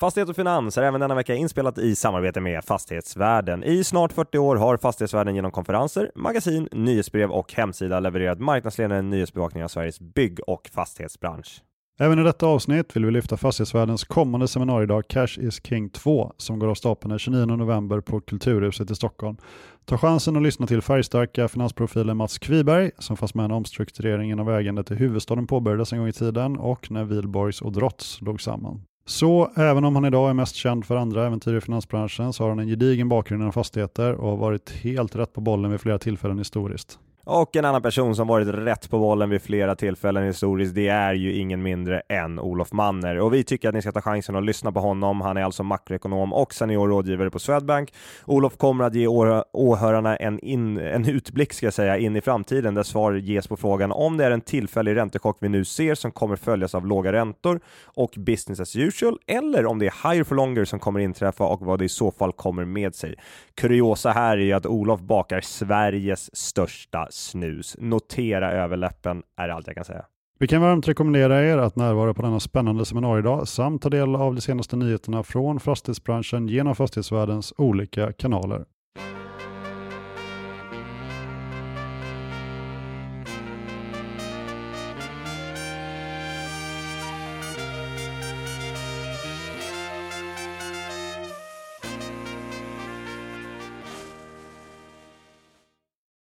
Fastighet 0.00 0.28
och 0.28 0.36
Finans 0.36 0.78
är 0.78 0.82
även 0.82 1.00
denna 1.00 1.14
vecka 1.14 1.34
inspelat 1.34 1.78
i 1.78 1.96
samarbete 1.96 2.40
med 2.40 2.64
Fastighetsvärlden. 2.64 3.64
I 3.64 3.84
snart 3.84 4.12
40 4.12 4.38
år 4.38 4.56
har 4.56 4.76
Fastighetsvärlden 4.76 5.34
genom 5.34 5.50
konferenser, 5.50 6.10
magasin, 6.14 6.68
nyhetsbrev 6.72 7.30
och 7.30 7.52
hemsida 7.52 8.00
levererat 8.00 8.40
marknadsledande 8.40 9.02
nyhetsbevakning 9.02 9.64
av 9.64 9.68
Sveriges 9.68 10.00
bygg 10.00 10.40
och 10.46 10.70
fastighetsbransch. 10.74 11.62
Även 11.98 12.18
i 12.18 12.22
detta 12.22 12.46
avsnitt 12.46 12.96
vill 12.96 13.04
vi 13.04 13.10
lyfta 13.10 13.36
Fastighetsvärldens 13.36 14.04
kommande 14.04 14.48
seminariedag 14.48 15.08
Cash 15.08 15.38
is 15.38 15.60
King 15.64 15.90
2 15.90 16.32
som 16.36 16.58
går 16.58 16.68
av 16.68 16.74
stapeln 16.74 17.10
den 17.10 17.18
29 17.18 17.46
november 17.46 18.00
på 18.00 18.20
Kulturhuset 18.20 18.90
i 18.90 18.94
Stockholm. 18.94 19.36
Ta 19.84 19.98
chansen 19.98 20.36
att 20.36 20.42
lyssna 20.42 20.66
till 20.66 20.82
färgstarka 20.82 21.48
finansprofilen 21.48 22.16
Mats 22.16 22.38
Kviberg 22.38 22.90
som 22.98 23.16
fanns 23.16 23.34
med 23.34 23.48
när 23.48 23.56
omstruktureringen 23.56 24.40
av 24.40 24.50
ägandet 24.50 24.90
i 24.90 24.94
huvudstaden 24.94 25.46
påbörjades 25.46 25.92
en 25.92 25.98
gång 25.98 26.08
i 26.08 26.12
tiden 26.12 26.56
och 26.56 26.90
när 26.90 27.04
Wihlborgs 27.04 27.62
och 27.62 27.72
Drotts 27.72 28.20
låg 28.20 28.40
samman. 28.40 28.82
Så 29.08 29.50
även 29.56 29.84
om 29.84 29.94
han 29.94 30.04
idag 30.04 30.30
är 30.30 30.34
mest 30.34 30.54
känd 30.54 30.84
för 30.84 30.96
andra 30.96 31.26
äventyr 31.26 31.54
i 31.54 31.60
finansbranschen 31.60 32.32
så 32.32 32.44
har 32.44 32.48
han 32.48 32.58
en 32.58 32.68
gedigen 32.68 33.08
bakgrund 33.08 33.42
inom 33.42 33.52
fastigheter 33.52 34.12
och 34.14 34.30
har 34.30 34.36
varit 34.36 34.70
helt 34.70 35.16
rätt 35.16 35.32
på 35.32 35.40
bollen 35.40 35.70
vid 35.70 35.80
flera 35.80 35.98
tillfällen 35.98 36.38
historiskt. 36.38 36.98
Och 37.28 37.56
en 37.56 37.64
annan 37.64 37.82
person 37.82 38.16
som 38.16 38.28
varit 38.28 38.48
rätt 38.48 38.90
på 38.90 38.98
bollen 38.98 39.30
vid 39.30 39.42
flera 39.42 39.74
tillfällen 39.76 40.24
historiskt, 40.24 40.74
det 40.74 40.88
är 40.88 41.14
ju 41.14 41.32
ingen 41.32 41.62
mindre 41.62 42.00
än 42.08 42.38
Olof 42.38 42.72
Manner. 42.72 43.18
Och 43.18 43.34
vi 43.34 43.44
tycker 43.44 43.68
att 43.68 43.74
ni 43.74 43.82
ska 43.82 43.92
ta 43.92 44.00
chansen 44.00 44.36
att 44.36 44.44
lyssna 44.44 44.72
på 44.72 44.80
honom. 44.80 45.20
Han 45.20 45.36
är 45.36 45.42
alltså 45.42 45.62
makroekonom 45.62 46.32
och 46.32 46.54
senior 46.54 46.88
rådgivare 46.88 47.30
på 47.30 47.38
Swedbank. 47.38 47.94
Olof 48.24 48.56
kommer 48.56 48.84
att 48.84 48.94
ge 48.94 49.06
åhörarna 49.52 50.16
en, 50.16 50.40
in, 50.40 50.78
en 50.78 51.08
utblick 51.08 51.52
ska 51.52 51.66
jag 51.66 51.74
säga, 51.74 51.98
in 51.98 52.16
i 52.16 52.20
framtiden 52.20 52.74
där 52.74 52.82
svar 52.82 53.12
ges 53.12 53.46
på 53.46 53.56
frågan 53.56 53.92
om 53.92 54.16
det 54.16 54.24
är 54.24 54.30
en 54.30 54.40
tillfällig 54.40 54.96
räntechock 54.96 55.36
vi 55.40 55.48
nu 55.48 55.64
ser 55.64 55.94
som 55.94 56.12
kommer 56.12 56.36
följas 56.36 56.74
av 56.74 56.86
låga 56.86 57.12
räntor 57.12 57.60
och 57.84 58.14
business 58.16 58.60
as 58.60 58.76
usual, 58.76 59.18
eller 59.26 59.66
om 59.66 59.78
det 59.78 59.86
är 59.86 60.10
higher 60.10 60.24
for 60.24 60.34
longer 60.34 60.64
som 60.64 60.78
kommer 60.78 61.00
inträffa 61.00 61.44
och 61.44 61.60
vad 61.60 61.78
det 61.78 61.84
i 61.84 61.88
så 61.88 62.10
fall 62.10 62.32
kommer 62.32 62.64
med 62.64 62.94
sig. 62.94 63.14
Kuriosa 63.54 64.10
här 64.10 64.36
är 64.36 64.42
ju 64.42 64.52
att 64.52 64.66
Olof 64.66 65.00
bakar 65.00 65.40
Sveriges 65.40 66.36
största 66.36 67.08
snus. 67.16 67.76
Notera 67.78 68.52
överläppen 68.52 69.22
är 69.36 69.48
allt 69.48 69.66
jag 69.66 69.76
kan 69.76 69.84
säga. 69.84 70.04
Vi 70.38 70.46
kan 70.46 70.62
varmt 70.62 70.88
rekommendera 70.88 71.44
er 71.44 71.58
att 71.58 71.76
närvara 71.76 72.14
på 72.14 72.22
denna 72.22 72.40
spännande 72.40 72.84
seminariedag 72.84 73.48
samt 73.48 73.82
ta 73.82 73.88
del 73.88 74.16
av 74.16 74.34
de 74.34 74.40
senaste 74.40 74.76
nyheterna 74.76 75.22
från 75.22 75.60
fastighetsbranschen 75.60 76.48
genom 76.48 76.74
fastighetsvärldens 76.74 77.54
olika 77.56 78.12
kanaler. 78.12 78.64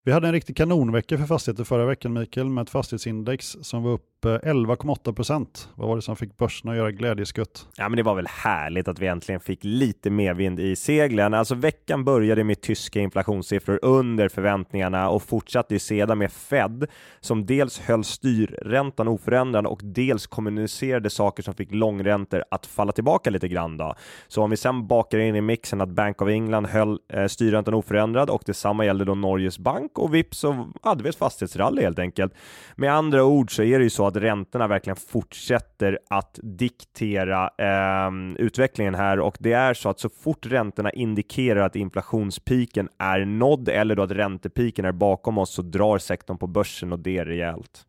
Vi 0.10 0.14
hade 0.14 0.28
en 0.28 0.34
riktig 0.34 0.58
kanonvecka 0.58 1.18
för 1.18 1.26
fastigheter 1.26 1.64
förra 1.64 1.86
veckan 1.86 2.14
Mikael 2.14 2.50
med 2.50 2.62
ett 2.62 2.70
fastighetsindex 2.70 3.58
som 3.62 3.84
var 3.84 3.92
upp 3.92 4.19
upp 4.20 4.46
eh, 4.46 4.50
11,8 4.50 5.14
procent. 5.14 5.70
Vad 5.76 5.90
var 5.90 5.96
det 5.96 6.02
som 6.02 6.16
fick 6.16 6.38
börsen 6.38 6.70
att 6.70 6.78
göra 6.78 6.92
glädjeskutt? 6.92 7.68
Ja, 7.76 7.90
men 7.90 7.98
det 7.98 8.04
var 8.04 8.16
väl 8.16 8.28
härligt 8.28 8.88
att 8.88 9.00
vi 9.00 9.08
äntligen 9.08 9.42
fick 9.42 9.60
lite 9.62 10.10
medvind 10.10 10.60
i 10.60 10.76
seglen. 10.76 11.34
Alltså 11.34 11.56
veckan 11.56 12.04
började 12.04 12.44
med 12.44 12.62
tyska 12.62 13.00
inflationssiffror 13.00 13.80
under 13.82 14.30
förväntningarna 14.30 15.10
och 15.10 15.24
fortsatte 15.24 15.74
ju 15.74 15.80
sedan 15.80 16.18
med 16.18 16.32
Fed 16.32 16.86
som 17.20 17.46
dels 17.46 17.80
höll 17.80 18.04
styrräntan 18.04 19.08
oförändrad 19.08 19.66
och 19.66 19.80
dels 19.84 20.28
kommunicerade 20.28 21.10
saker 21.10 21.44
som 21.44 21.54
fick 21.54 21.72
långräntor 21.72 22.44
att 22.52 22.66
falla 22.66 22.92
tillbaka 22.92 23.30
lite 23.30 23.48
grann. 23.48 23.78
Då. 23.78 23.96
Så 24.28 24.44
om 24.44 24.50
vi 24.50 24.58
sen 24.58 24.88
bakar 24.88 25.18
in 25.18 25.36
i 25.36 25.42
mixen 25.42 25.82
att 25.82 25.90
Bank 25.90 26.22
of 26.22 26.30
England 26.30 26.66
höll 26.66 27.00
eh, 27.14 27.26
styrräntan 27.26 27.74
oförändrad 27.74 28.30
och 28.30 28.44
detsamma 28.46 28.86
gällde 28.86 29.06
då 29.06 29.16
Norges 29.16 29.60
bank 29.60 29.98
och 30.00 30.14
vips 30.14 30.38
så 30.38 30.72
hade 30.82 31.04
vi 31.04 31.10
ett 31.10 31.16
fastighetsrally 31.16 31.82
helt 31.82 32.00
enkelt. 32.00 32.34
Med 32.76 32.94
andra 32.94 33.24
ord 33.24 33.56
så 33.56 33.64
är 33.64 33.80
det 33.80 33.84
ju 33.84 33.90
så 33.90 34.09
att 34.10 34.24
räntorna 34.24 34.68
verkligen 34.68 34.96
fortsätter 34.96 36.00
att 36.10 36.40
diktera 36.44 37.50
eh, 37.58 38.12
utvecklingen 38.38 38.96
här 38.96 39.20
och 39.20 39.38
det 39.40 39.54
är 39.54 39.74
så 39.74 39.90
att 39.90 40.00
så 40.00 40.10
fort 40.10 40.46
räntorna 40.46 40.92
indikerar 40.92 41.62
att 41.62 41.76
inflationspiken 41.76 42.90
är 42.98 43.26
nådd 43.26 43.70
eller 43.70 43.96
då 43.96 44.04
att 44.04 44.12
räntepiken 44.12 44.86
är 44.86 44.92
bakom 44.92 45.38
oss 45.38 45.54
så 45.54 45.62
drar 45.62 45.98
sektorn 45.98 46.38
på 46.38 46.48
börsen 46.48 46.94
och 46.94 47.00
det 47.00 47.18
är 47.18 47.26
rejält. 47.26 47.86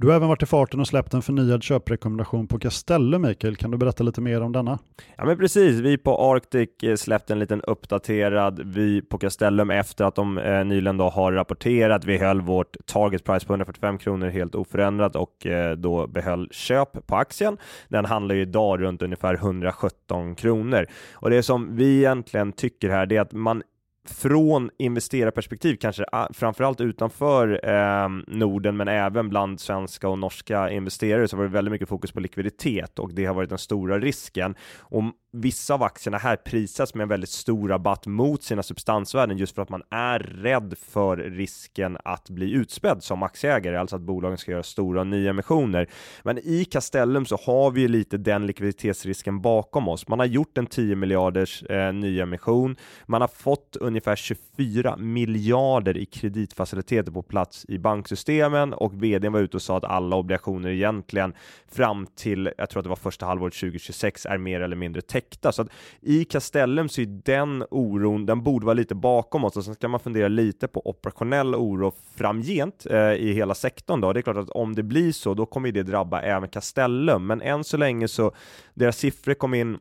Du 0.00 0.06
har 0.06 0.14
även 0.14 0.28
varit 0.28 0.42
i 0.42 0.46
farten 0.46 0.80
och 0.80 0.86
släppt 0.86 1.14
en 1.14 1.22
förnyad 1.22 1.62
köprekommendation 1.62 2.46
på 2.46 2.58
Castellum, 2.58 3.22
Mikael. 3.22 3.56
Kan 3.56 3.70
du 3.70 3.78
berätta 3.78 4.04
lite 4.04 4.20
mer 4.20 4.40
om 4.40 4.52
denna? 4.52 4.78
Ja, 5.16 5.24
men 5.24 5.38
precis. 5.38 5.80
Vi 5.80 5.98
på 5.98 6.16
Arctic 6.16 6.70
eh, 6.82 6.96
släppte 6.96 7.32
en 7.32 7.38
liten 7.38 7.60
uppdaterad 7.60 8.60
vy 8.64 9.02
på 9.02 9.18
Castellum 9.18 9.70
efter 9.70 10.04
att 10.04 10.14
de 10.14 10.38
eh, 10.38 10.64
nyligen 10.64 10.96
då 10.96 11.08
har 11.08 11.32
rapporterat. 11.32 12.04
Vi 12.04 12.18
höll 12.18 12.40
vårt 12.40 12.76
target 12.86 13.24
price 13.24 13.46
på 13.46 13.52
145 13.52 13.98
kronor 13.98 14.28
helt 14.28 14.54
oförändrat 14.54 15.16
och 15.16 15.46
eh, 15.46 15.76
då 15.76 16.06
behöll 16.06 16.48
köp 16.50 17.06
på 17.06 17.16
aktien. 17.16 17.56
Den 17.88 18.04
handlar 18.04 18.34
ju 18.34 18.42
idag 18.42 18.82
runt 18.82 19.02
ungefär 19.02 19.34
117 19.34 20.34
kronor 20.34 20.86
och 21.12 21.30
det 21.30 21.42
som 21.42 21.76
vi 21.76 21.98
egentligen 21.98 22.52
tycker 22.52 22.90
här, 22.90 23.12
är 23.12 23.20
att 23.20 23.32
man 23.32 23.62
från 24.10 24.70
investerarperspektiv, 24.78 25.76
kanske 25.76 26.04
ah, 26.12 26.28
framförallt 26.32 26.80
utanför 26.80 27.60
eh, 27.68 28.08
Norden, 28.26 28.76
men 28.76 28.88
även 28.88 29.28
bland 29.28 29.60
svenska 29.60 30.08
och 30.08 30.18
norska 30.18 30.70
investerare, 30.70 31.28
så 31.28 31.36
var 31.36 31.44
det 31.44 31.50
väldigt 31.50 31.72
mycket 31.72 31.88
fokus 31.88 32.12
på 32.12 32.20
likviditet 32.20 32.98
och 32.98 33.14
det 33.14 33.24
har 33.24 33.34
varit 33.34 33.48
den 33.48 33.58
stora 33.58 33.98
risken. 33.98 34.54
Och 34.78 35.02
vissa 35.32 35.74
av 35.74 35.82
aktierna 35.82 36.18
här 36.18 36.36
prisas 36.36 36.94
med 36.94 37.02
en 37.02 37.08
väldigt 37.08 37.30
stor 37.30 37.68
rabatt 37.68 38.06
mot 38.06 38.42
sina 38.42 38.62
substansvärden 38.62 39.38
just 39.38 39.54
för 39.54 39.62
att 39.62 39.68
man 39.68 39.82
är 39.90 40.18
rädd 40.18 40.74
för 40.78 41.16
risken 41.16 41.98
att 42.04 42.30
bli 42.30 42.52
utspädd 42.52 43.02
som 43.02 43.22
aktieägare, 43.22 43.76
alltså 43.76 43.96
att 43.96 44.02
bolagen 44.02 44.38
ska 44.38 44.50
göra 44.50 44.62
stora 44.62 45.04
nyemissioner. 45.04 45.88
Men 46.22 46.38
i 46.38 46.64
Castellum 46.64 47.26
så 47.26 47.36
har 47.36 47.70
vi 47.70 47.80
ju 47.80 47.88
lite 47.88 48.16
den 48.16 48.46
likviditetsrisken 48.46 49.40
bakom 49.40 49.88
oss. 49.88 50.08
Man 50.08 50.18
har 50.18 50.26
gjort 50.26 50.58
en 50.58 50.66
10 50.66 50.96
miljarders 50.96 51.62
eh, 51.62 51.92
nyemission. 51.92 52.76
Man 53.06 53.20
har 53.20 53.28
fått 53.28 53.76
ungefär 53.80 54.16
24 54.16 54.96
miljarder 54.96 55.96
i 55.96 56.06
kreditfaciliteter 56.06 57.12
på 57.12 57.22
plats 57.22 57.66
i 57.68 57.78
banksystemen 57.78 58.72
och 58.72 59.02
vdn 59.02 59.32
var 59.32 59.40
ute 59.40 59.56
och 59.56 59.62
sa 59.62 59.76
att 59.76 59.84
alla 59.84 60.16
obligationer 60.16 60.70
egentligen 60.70 61.34
fram 61.68 62.06
till, 62.06 62.50
jag 62.58 62.70
tror 62.70 62.80
att 62.80 62.84
det 62.84 62.88
var 62.88 62.96
första 62.96 63.26
halvåret 63.26 63.54
2026 63.54 64.26
är 64.26 64.38
mer 64.38 64.60
eller 64.60 64.76
mindre 64.76 65.02
täckta. 65.20 65.52
Så 65.52 65.62
att 65.62 65.68
i 66.00 66.24
Castellum 66.24 66.88
så 66.88 67.00
är 67.00 67.06
den 67.06 67.64
oron, 67.70 68.26
den 68.26 68.42
borde 68.42 68.66
vara 68.66 68.74
lite 68.74 68.94
bakom 68.94 69.44
oss 69.44 69.56
och 69.56 69.64
sen 69.64 69.74
ska 69.74 69.88
man 69.88 70.00
fundera 70.00 70.28
lite 70.28 70.68
på 70.68 70.88
operationell 70.88 71.54
oro 71.54 71.92
framgent 72.14 72.86
eh, 72.90 73.12
i 73.12 73.32
hela 73.32 73.54
sektorn 73.54 74.00
då. 74.00 74.12
Det 74.12 74.20
är 74.20 74.22
klart 74.22 74.36
att 74.36 74.50
om 74.50 74.74
det 74.74 74.82
blir 74.82 75.12
så, 75.12 75.34
då 75.34 75.46
kommer 75.46 75.72
det 75.72 75.82
drabba 75.82 76.20
även 76.20 76.48
Castellum, 76.48 77.26
men 77.26 77.42
än 77.42 77.64
så 77.64 77.76
länge 77.76 78.08
så 78.08 78.32
deras 78.74 78.98
siffror 78.98 79.34
kom 79.34 79.54
in 79.54 79.78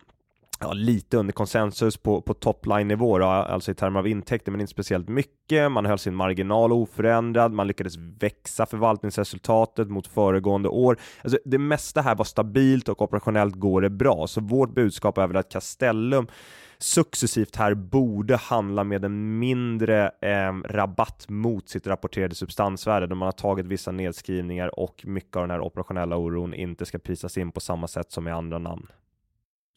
ja, 0.60 0.74
lite 0.74 1.18
under 1.18 1.34
konsensus 1.34 1.98
på, 1.98 2.22
på 2.22 2.34
topline-nivå, 2.34 3.24
alltså 3.24 3.72
i 3.72 3.76
termer 3.76 4.00
av 4.00 4.08
intäkter, 4.08 4.52
men 4.52 4.62
inte 4.62 4.72
speciellt 4.72 5.10
mycket. 5.10 5.72
Man 5.72 5.86
höll 5.86 6.00
sin 6.00 6.16
marginal 6.16 6.72
oförändrad, 6.72 7.54
man 7.54 7.68
lyckades 7.68 7.98
växa 7.98 8.66
förvaltningsresultatet 8.66 9.90
mot 9.90 10.08
föregående 10.08 10.70
år. 10.70 10.98
Alltså, 11.22 11.40
det 11.46 11.58
mesta 11.58 12.02
här 12.02 12.16
var 12.16 12.26
stabilt 12.26 12.90
och 12.90 13.02
operationellt 13.02 13.56
går 13.56 13.82
det 13.82 13.90
bra, 13.90 14.28
så 14.28 14.42
vårt 14.42 14.74
budskap 14.74 15.18
är 15.18 15.28
väl 15.28 15.38
att 15.38 15.52
Castellum 15.52 16.28
successivt 16.82 17.56
här 17.56 17.74
borde 17.74 18.36
handla 18.36 18.84
med 18.84 19.06
en 19.06 19.40
mindre 19.40 20.12
eh, 20.22 20.54
rabatt 20.66 21.26
mot 21.30 21.70
sitt 21.70 21.88
rapporterade 21.88 22.36
substansvärde 22.36 23.08
då 23.08 23.16
man 23.16 23.26
har 23.26 23.32
tagit 23.32 23.66
vissa 23.66 23.92
nedskrivningar 23.92 24.80
och 24.80 25.02
mycket 25.04 25.36
av 25.36 25.44
den 25.44 25.52
här 25.52 25.62
operationella 25.62 26.18
oron 26.18 26.54
inte 26.54 26.86
ska 26.86 27.00
prisas 27.00 27.38
in 27.38 27.52
på 27.52 27.60
samma 27.60 27.88
sätt 27.88 28.12
som 28.12 28.28
i 28.28 28.32
andra 28.32 28.58
namn. 28.58 28.88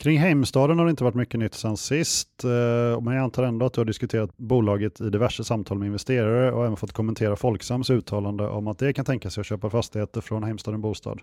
Kring 0.03 0.19
Heimstaden 0.19 0.79
har 0.79 0.87
det 0.87 0.91
inte 0.91 1.05
varit 1.05 1.15
mycket 1.15 1.41
nytt 1.41 1.55
sedan 1.55 1.77
sist, 1.77 2.45
eh, 2.45 3.01
men 3.01 3.15
jag 3.15 3.25
antar 3.25 3.43
ändå 3.43 3.67
att 3.67 3.73
du 3.73 3.81
har 3.81 3.85
diskuterat 3.85 4.37
bolaget 4.37 5.01
i 5.01 5.11
diverse 5.11 5.45
samtal 5.45 5.79
med 5.79 5.87
investerare 5.87 6.53
och 6.53 6.65
även 6.65 6.77
fått 6.77 6.93
kommentera 6.93 7.37
Folksams 7.37 7.91
uttalande 7.91 8.49
om 8.49 8.67
att 8.69 8.79
det 8.79 8.93
kan 8.93 9.05
tänka 9.05 9.31
sig 9.31 9.41
att 9.41 9.47
köpa 9.47 9.71
fastigheter 9.71 10.21
från 10.21 10.43
Heimstaden 10.43 10.81
Bostad. 10.81 11.21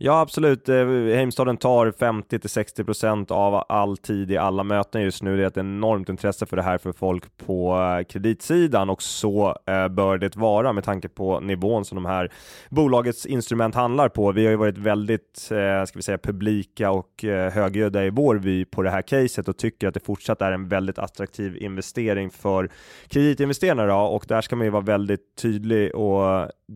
Ja, 0.00 0.20
absolut. 0.20 0.68
Eh, 0.68 0.86
Heimstaden 0.86 1.56
tar 1.56 1.90
50-60% 1.90 3.32
av 3.32 3.64
all 3.68 3.96
tid 3.96 4.30
i 4.30 4.36
alla 4.36 4.62
möten 4.62 5.02
just 5.02 5.22
nu. 5.22 5.36
Det 5.36 5.42
är 5.42 5.46
ett 5.46 5.56
enormt 5.56 6.08
intresse 6.08 6.46
för 6.46 6.56
det 6.56 6.62
här 6.62 6.78
för 6.78 6.92
folk 6.92 7.36
på 7.36 7.76
eh, 7.76 8.04
kreditsidan 8.04 8.90
och 8.90 9.02
så 9.02 9.56
eh, 9.66 9.88
bör 9.88 10.18
det 10.18 10.36
vara 10.36 10.72
med 10.72 10.84
tanke 10.84 11.08
på 11.08 11.40
nivån 11.40 11.84
som 11.84 11.96
de 11.96 12.06
här 12.06 12.32
bolagets 12.70 13.26
instrument 13.26 13.74
handlar 13.74 14.08
på. 14.08 14.32
Vi 14.32 14.44
har 14.44 14.50
ju 14.50 14.56
varit 14.56 14.78
väldigt, 14.78 15.36
ska 15.36 15.92
vi 15.94 16.02
säga, 16.02 16.18
publika 16.18 16.90
och 16.90 17.24
högljudda 17.52 18.04
i 18.04 18.10
vår 18.10 18.36
vy 18.36 18.64
på 18.64 18.82
det 18.82 18.90
här 18.90 19.02
caset 19.02 19.48
och 19.48 19.58
tycker 19.58 19.88
att 19.88 19.94
det 19.94 20.04
fortsatt 20.04 20.42
är 20.42 20.52
en 20.52 20.68
väldigt 20.68 20.98
attraktiv 20.98 21.56
investering 21.56 22.30
för 22.30 22.70
kreditinvesterarna 23.08 23.96
och 23.96 24.24
där 24.28 24.40
ska 24.40 24.56
man 24.56 24.66
ju 24.66 24.70
vara 24.70 24.82
väldigt 24.82 25.36
tydlig 25.42 25.94
och 25.94 26.24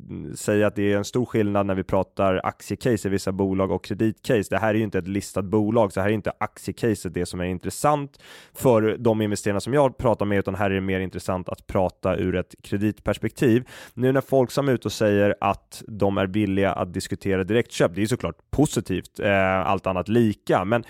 mm, 0.08 0.37
säga 0.37 0.66
att 0.66 0.76
det 0.76 0.92
är 0.92 0.96
en 0.96 1.04
stor 1.04 1.24
skillnad 1.24 1.66
när 1.66 1.74
vi 1.74 1.85
pratar 1.85 2.40
aktiecase 2.44 3.12
vissa 3.12 3.33
bolag 3.33 3.70
och 3.70 3.85
kreditcase. 3.85 4.46
Det 4.51 4.59
här 4.59 4.68
är 4.75 4.79
ju 4.79 4.85
inte 4.85 4.98
ett 4.98 5.09
listat 5.09 5.44
bolag, 5.44 5.92
så 5.92 6.01
här 6.01 6.09
är 6.09 6.12
inte 6.12 6.33
aktiecaset 6.38 7.14
det 7.14 7.27
som 7.27 7.40
är 7.40 7.44
intressant 7.44 8.18
för 8.53 8.96
de 8.98 9.22
investerarna 9.22 9.61
som 9.61 9.75
jag 9.75 9.96
pratar 9.98 10.27
med, 10.27 10.38
utan 10.38 10.55
här 10.55 10.70
är 10.70 10.75
det 10.75 10.81
mer 10.81 11.01
intressant 11.01 11.48
att 11.48 11.66
prata 11.66 12.16
ur 12.16 12.37
ett 12.37 12.55
kreditperspektiv. 12.62 13.68
Nu 13.94 14.12
när 14.12 14.20
Folksam 14.20 14.68
är 14.68 14.72
ute 14.72 14.88
och 14.88 14.92
säger 14.92 15.35
att 15.40 15.83
de 15.88 16.18
är 16.18 16.27
villiga 16.27 16.72
att 16.72 16.94
diskutera 16.94 17.44
direktköp, 17.44 17.94
det 17.94 18.03
är 18.03 18.07
såklart 18.07 18.37
positivt, 18.51 19.20
eh, 19.20 19.66
allt 19.66 19.87
annat 19.87 20.09
lika, 20.09 20.64
men 20.64 20.85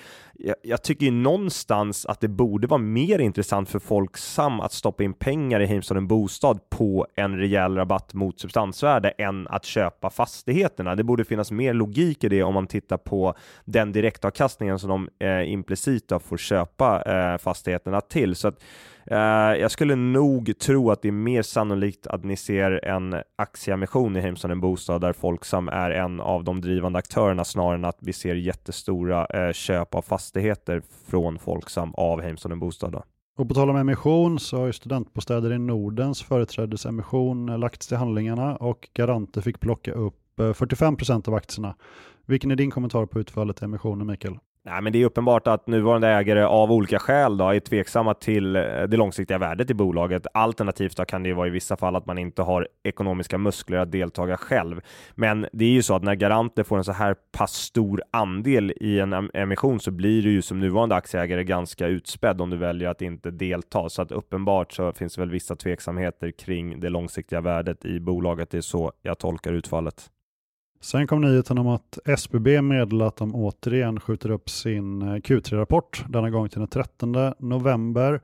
jag, 0.45 0.57
jag, 0.63 0.83
tycker 0.83 1.07
ju 1.07 1.13
någonstans 1.13 2.07
att 2.07 2.21
det 2.21 2.29
borde 2.29 2.67
vara 2.67 2.81
mer 2.81 3.19
intressant 3.19 3.69
för 3.69 3.79
Folksam 3.79 4.61
att 4.61 4.73
stoppa 4.73 5.03
in 5.03 5.13
pengar 5.13 5.61
i 5.61 5.67
Heimstaden 5.67 6.07
Bostad 6.07 6.71
på 6.71 7.07
en 7.15 7.39
rejäl 7.39 7.77
rabatt 7.77 8.15
mot 8.15 8.41
substansvärde 8.41 9.11
än 9.11 9.49
att 9.49 9.65
köpa 9.65 10.11
fastigheterna. 10.11 10.95
Det 10.95 11.05
borde 11.05 11.25
finnas 11.25 11.51
mer 11.51 11.75
logik 11.75 12.25
i 12.25 12.29
det 12.29 12.43
om 12.43 12.55
man 12.55 12.67
tittar 12.67 12.97
på 12.97 13.35
den 13.65 13.93
direktavkastningen 13.93 14.79
som 14.79 14.89
de 14.89 15.27
eh, 15.27 15.53
implicit 15.53 16.13
får 16.25 16.37
köpa 16.37 17.03
eh, 17.03 17.39
fastigheterna 17.39 18.01
till. 18.01 18.37
Så 18.37 18.49
att 18.49 18.63
Uh, 19.11 19.17
jag 19.61 19.71
skulle 19.71 19.97
nog 19.97 20.59
tro 20.59 20.91
att 20.91 21.03
det 21.03 21.09
är 21.09 21.13
mer 21.13 21.43
sannolikt 21.43 22.07
att 22.07 22.25
ni 22.25 22.37
ser 22.37 22.85
en 22.85 23.23
aktieemission 23.37 24.17
i 24.17 24.21
Heimson 24.21 24.51
en 24.51 24.61
bostad 24.61 25.01
där 25.01 25.13
Folksam 25.13 25.69
är 25.69 25.91
en 25.91 26.21
av 26.21 26.45
de 26.45 26.61
drivande 26.61 26.99
aktörerna 26.99 27.45
snarare 27.45 27.75
än 27.75 27.85
att 27.85 27.99
vi 28.01 28.13
ser 28.13 28.35
jättestora 28.35 29.47
uh, 29.47 29.53
köp 29.53 29.95
av 29.95 30.03
fastigheter 30.03 30.83
från 31.07 31.39
Folksam 31.39 31.95
av 31.95 32.21
Heimson 32.21 32.53
en 32.53 32.59
bostad. 32.59 32.93
Då. 32.93 33.03
Och 33.39 33.49
på 33.49 33.55
tal 33.55 33.71
om 33.71 33.77
emission 33.77 34.39
så 34.39 34.59
har 34.59 34.67
ju 34.67 34.73
studentbostäder 34.73 35.53
i 35.53 35.59
Nordens 35.59 36.23
företrädesemission 36.23 37.49
eh, 37.49 37.59
lagts 37.59 37.87
till 37.87 37.97
handlingarna 37.97 38.57
och 38.57 38.89
garanter 38.95 39.41
fick 39.41 39.61
plocka 39.61 39.93
upp 39.93 40.19
45 40.37 40.97
procent 40.97 41.29
av 41.29 41.35
aktierna. 41.35 41.75
Vilken 42.27 42.51
är 42.51 42.57
din 42.57 42.71
kommentar 42.71 43.07
på 43.07 43.21
utfallet 43.21 43.63
i 43.63 43.65
emissionen, 43.65 44.07
Mikael? 44.07 44.39
Nej, 44.65 44.83
men 44.83 44.93
det 44.93 45.03
är 45.03 45.07
uppenbart 45.07 45.47
att 45.47 45.67
nuvarande 45.67 46.09
ägare 46.09 46.43
av 46.43 46.73
olika 46.73 46.99
skäl 46.99 47.37
då, 47.37 47.49
är 47.49 47.61
tveksamma 47.61 48.15
till 48.15 48.57
eh, 48.57 48.63
det 48.63 48.97
långsiktiga 48.97 49.39
värdet 49.39 49.71
i 49.71 49.75
bolaget. 49.75 50.27
Alternativt 50.35 50.97
då 50.97 51.05
kan 51.05 51.23
det 51.23 51.33
vara 51.33 51.47
i 51.47 51.51
vissa 51.51 51.77
fall 51.77 51.97
att 51.97 52.07
man 52.07 52.19
inte 52.19 52.43
har 52.43 52.69
ekonomiska 52.83 53.39
muskler 53.39 53.79
att 53.79 53.93
deltaga 53.93 54.37
själv. 54.37 54.81
Men 55.15 55.47
det 55.53 55.65
är 55.65 55.69
ju 55.69 55.83
så 55.83 55.95
att 55.95 56.03
när 56.03 56.15
garanter 56.15 56.63
får 56.63 56.79
en 56.79 56.85
så 56.85 56.93
här 56.93 57.17
pass 57.39 57.53
stor 57.53 58.03
andel 58.11 58.73
i 58.81 59.01
en 59.01 59.31
emission 59.35 59.81
så 59.81 59.91
blir 59.91 60.23
du 60.23 60.31
ju 60.31 60.43
som 60.43 60.61
nuvarande 60.61 60.95
aktieägare 60.95 61.45
ganska 61.45 61.87
utspädd 61.87 62.41
om 62.41 62.51
du 62.51 62.57
väljer 62.57 62.89
att 62.89 63.03
inte 63.03 63.31
delta. 63.31 63.89
Så 63.89 64.03
att 64.03 64.13
uppenbart 64.13 64.73
så 64.73 64.93
finns 64.93 65.15
det 65.15 65.21
väl 65.21 65.31
vissa 65.31 65.57
tveksamheter 65.57 66.31
kring 66.31 66.81
det 66.81 66.89
långsiktiga 66.89 67.41
värdet 67.41 67.85
i 67.85 68.01
bolaget. 68.01 68.51
Det 68.51 68.57
är 68.57 68.61
så 68.61 68.93
jag 69.03 69.19
tolkar 69.19 69.53
utfallet. 69.53 70.11
Sen 70.83 71.07
kom 71.07 71.21
nyheten 71.21 71.59
om 71.59 71.69
att 71.69 71.99
SBB 72.05 72.63
meddelar 72.63 73.07
att 73.07 73.17
de 73.17 73.35
återigen 73.35 74.01
skjuter 74.01 74.31
upp 74.31 74.51
sin 74.51 75.03
eh, 75.03 75.15
Q3-rapport, 75.15 76.05
denna 76.09 76.31
gång 76.31 76.49
till 76.49 76.59
den 76.59 76.69
13 76.69 77.33
november. 77.39 78.21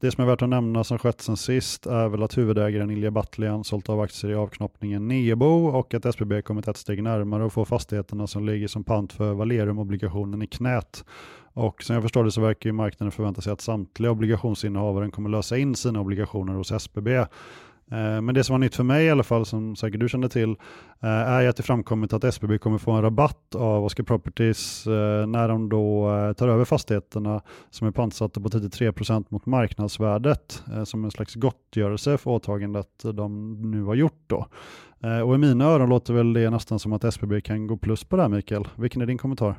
Det 0.00 0.10
som 0.10 0.24
är 0.24 0.28
värt 0.28 0.42
att 0.42 0.48
nämna 0.48 0.84
som 0.84 0.98
skett 0.98 1.20
sen 1.20 1.36
sist 1.36 1.86
är 1.86 2.08
väl 2.08 2.22
att 2.22 2.38
huvudägaren 2.38 2.90
Ilja 2.90 3.10
Batljan 3.10 3.64
sålt 3.64 3.88
av 3.88 4.00
aktier 4.00 4.30
i 4.30 4.34
avknoppningen 4.34 5.08
Nebo 5.08 5.46
och 5.66 5.94
att 5.94 6.06
SBB 6.06 6.42
kommit 6.42 6.68
ett 6.68 6.76
steg 6.76 7.02
närmare 7.02 7.46
att 7.46 7.52
få 7.52 7.64
fastigheterna 7.64 8.26
som 8.26 8.46
ligger 8.46 8.68
som 8.68 8.84
pant 8.84 9.12
för 9.12 9.32
Valerum-obligationen 9.34 10.42
i 10.42 10.46
knät. 10.46 11.04
Och 11.52 11.82
som 11.82 11.94
jag 11.94 12.02
förstår 12.02 12.24
det 12.24 12.30
så 12.30 12.40
verkar 12.40 12.68
ju 12.68 12.72
marknaden 12.72 13.12
förvänta 13.12 13.40
sig 13.40 13.52
att 13.52 13.60
samtliga 13.60 14.10
obligationsinnehavaren 14.10 15.10
kommer 15.10 15.30
lösa 15.30 15.58
in 15.58 15.74
sina 15.74 16.00
obligationer 16.00 16.54
hos 16.54 16.72
SBB. 16.72 17.08
Eh, 17.90 18.20
men 18.20 18.34
det 18.34 18.44
som 18.44 18.54
var 18.54 18.58
nytt 18.58 18.74
för 18.74 18.84
mig 18.84 19.06
i 19.06 19.10
alla 19.10 19.22
fall, 19.22 19.46
som 19.46 19.76
säkert 19.76 20.00
du 20.00 20.08
känner 20.08 20.28
till, 20.28 20.50
eh, 21.00 21.08
är 21.08 21.48
att 21.48 21.56
det 21.56 21.62
framkommit 21.62 22.12
att 22.12 22.24
SBB 22.24 22.58
kommer 22.58 22.78
få 22.78 22.90
en 22.90 23.02
rabatt 23.02 23.54
av 23.54 23.84
Oscar 23.84 24.04
Properties 24.04 24.86
eh, 24.86 25.26
när 25.26 25.48
de 25.48 25.68
då 25.68 26.08
tar 26.36 26.48
över 26.48 26.64
fastigheterna 26.64 27.40
som 27.70 27.86
är 27.86 27.90
pantsatta 27.90 28.40
på 28.40 28.48
33% 28.48 29.26
mot 29.28 29.46
marknadsvärdet 29.46 30.62
som 30.84 31.04
en 31.04 31.10
slags 31.10 31.34
gottgörelse 31.34 32.18
för 32.18 32.30
åtagandet 32.30 32.88
de 33.14 33.52
nu 33.70 33.82
har 33.82 33.94
gjort. 33.94 34.22
Då. 34.26 34.46
Och 35.24 35.34
i 35.34 35.38
mina 35.38 35.64
öron 35.64 35.88
låter 35.88 36.14
väl 36.14 36.32
det 36.32 36.50
nästan 36.50 36.78
som 36.78 36.92
att 36.92 37.04
SBB 37.04 37.40
kan 37.40 37.66
gå 37.66 37.76
plus 37.76 38.04
på 38.04 38.16
det 38.16 38.22
här 38.22 38.28
Mikael. 38.28 38.68
Vilken 38.76 39.02
är 39.02 39.06
din 39.06 39.18
kommentar? 39.18 39.56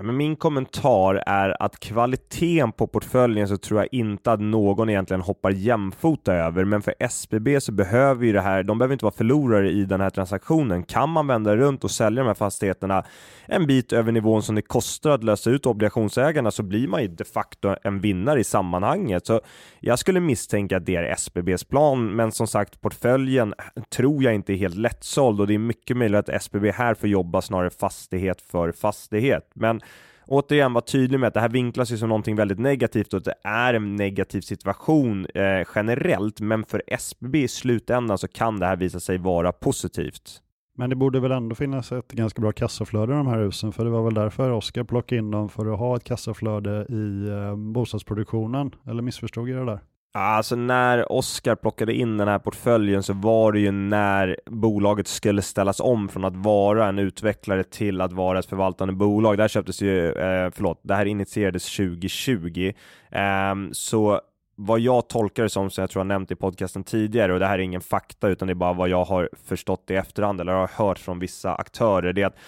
Men 0.00 0.16
min 0.16 0.36
kommentar 0.36 1.22
är 1.26 1.62
att 1.62 1.80
kvaliteten 1.80 2.72
på 2.72 2.86
portföljen 2.86 3.48
så 3.48 3.56
tror 3.56 3.80
jag 3.80 3.88
inte 3.92 4.32
att 4.32 4.40
någon 4.40 4.90
egentligen 4.90 5.20
hoppar 5.20 5.50
jämfota 5.50 6.34
över, 6.34 6.64
men 6.64 6.82
för 6.82 6.94
SBB 6.98 7.60
så 7.60 7.72
behöver 7.72 8.26
ju 8.26 8.32
det 8.32 8.40
här, 8.40 8.62
de 8.62 8.78
behöver 8.78 8.92
inte 8.92 9.04
vara 9.04 9.14
förlorare 9.14 9.70
i 9.70 9.84
den 9.84 10.00
här 10.00 10.10
transaktionen. 10.10 10.82
Kan 10.82 11.10
man 11.10 11.26
vända 11.26 11.56
runt 11.56 11.84
och 11.84 11.90
sälja 11.90 12.22
de 12.22 12.26
här 12.26 12.34
fastigheterna 12.34 13.04
en 13.46 13.66
bit 13.66 13.92
över 13.92 14.12
nivån 14.12 14.42
som 14.42 14.54
det 14.54 14.62
kostar 14.62 15.10
att 15.10 15.24
lösa 15.24 15.50
ut 15.50 15.66
obligationsägarna 15.66 16.50
så 16.50 16.62
blir 16.62 16.88
man 16.88 17.02
ju 17.02 17.08
de 17.08 17.24
facto 17.24 17.76
en 17.82 18.00
vinnare 18.00 18.40
i 18.40 18.44
sammanhanget. 18.44 19.26
Så 19.26 19.40
jag 19.80 19.98
skulle 19.98 20.20
misstänka 20.20 20.76
att 20.76 20.86
det 20.86 20.96
är 20.96 21.04
SBBs 21.04 21.64
plan, 21.64 22.16
men 22.16 22.32
som 22.32 22.46
sagt 22.46 22.80
portföljen 22.80 23.54
tror 23.90 24.22
jag 24.22 24.34
inte 24.34 24.52
är 24.52 24.56
helt 24.56 24.76
lättsåld 24.76 25.40
och 25.40 25.46
det 25.46 25.54
är 25.54 25.58
mycket 25.58 25.96
möjligt 25.96 26.18
att 26.18 26.28
SBB 26.28 26.70
här 26.70 26.94
får 26.94 27.08
jobba 27.08 27.42
snarare 27.42 27.70
fastighet 27.70 28.42
för 28.42 28.72
fastighet. 28.72 29.50
Men 29.54 29.80
återigen 30.26 30.72
var 30.72 30.80
tydlig 30.80 31.20
med 31.20 31.26
att 31.26 31.34
det 31.34 31.40
här 31.40 31.48
vinklas 31.48 31.92
ju 31.92 31.98
som 31.98 32.08
någonting 32.08 32.36
väldigt 32.36 32.58
negativt 32.58 33.14
och 33.14 33.18
att 33.18 33.24
det 33.24 33.34
är 33.42 33.74
en 33.74 33.96
negativ 33.96 34.40
situation 34.40 35.26
eh, 35.34 35.66
generellt, 35.74 36.40
men 36.40 36.64
för 36.64 36.82
SBB 36.86 37.42
i 37.42 37.48
slutändan 37.48 38.18
så 38.18 38.28
kan 38.28 38.58
det 38.58 38.66
här 38.66 38.76
visa 38.76 39.00
sig 39.00 39.18
vara 39.18 39.52
positivt. 39.52 40.42
Men 40.78 40.90
det 40.90 40.96
borde 40.96 41.20
väl 41.20 41.32
ändå 41.32 41.54
finnas 41.54 41.92
ett 41.92 42.12
ganska 42.12 42.40
bra 42.40 42.52
kassaflöde 42.52 43.12
i 43.12 43.16
de 43.16 43.26
här 43.26 43.38
husen, 43.38 43.72
för 43.72 43.84
det 43.84 43.90
var 43.90 44.02
väl 44.04 44.14
därför 44.14 44.50
Oskar 44.50 44.84
plockade 44.84 45.18
in 45.18 45.30
dem 45.30 45.48
för 45.48 45.72
att 45.72 45.78
ha 45.78 45.96
ett 45.96 46.04
kassaflöde 46.04 46.86
i 46.88 47.28
eh, 47.28 47.56
bostadsproduktionen, 47.56 48.74
eller 48.86 49.02
missförstod 49.02 49.48
jag 49.48 49.66
det 49.66 49.72
där? 49.72 49.80
Alltså 50.18 50.56
när 50.56 51.12
Oskar 51.12 51.54
plockade 51.54 51.94
in 51.94 52.16
den 52.16 52.28
här 52.28 52.38
portföljen 52.38 53.02
så 53.02 53.12
var 53.12 53.52
det 53.52 53.60
ju 53.60 53.70
när 53.70 54.40
bolaget 54.46 55.08
skulle 55.08 55.42
ställas 55.42 55.80
om 55.80 56.08
från 56.08 56.24
att 56.24 56.36
vara 56.36 56.88
en 56.88 56.98
utvecklare 56.98 57.64
till 57.64 58.00
att 58.00 58.12
vara 58.12 58.38
ett 58.38 58.46
förvaltande 58.46 58.94
bolag. 58.94 59.36
Det 59.36 59.42
här 59.42 59.48
köptes 59.48 59.82
ju, 59.82 60.12
eh, 60.12 60.50
förlåt, 60.54 60.80
det 60.82 60.94
här 60.94 61.06
initierades 61.06 61.76
2020. 61.76 62.72
Ehm, 63.10 63.68
så 63.72 64.20
vad 64.54 64.80
jag 64.80 65.08
tolkar 65.08 65.42
det 65.42 65.48
som, 65.48 65.70
som 65.70 65.82
jag 65.82 65.90
tror 65.90 66.00
jag 66.00 66.06
nämnt 66.06 66.30
i 66.30 66.34
podcasten 66.36 66.84
tidigare, 66.84 67.32
och 67.32 67.40
det 67.40 67.46
här 67.46 67.58
är 67.58 67.62
ingen 67.62 67.80
fakta 67.80 68.28
utan 68.28 68.48
det 68.48 68.52
är 68.52 68.54
bara 68.54 68.72
vad 68.72 68.88
jag 68.88 69.04
har 69.04 69.30
förstått 69.46 69.90
i 69.90 69.94
efterhand 69.94 70.40
eller 70.40 70.52
har 70.52 70.70
hört 70.74 70.98
från 70.98 71.18
vissa 71.18 71.54
aktörer, 71.54 72.12
det 72.12 72.22
är 72.22 72.26
att 72.26 72.38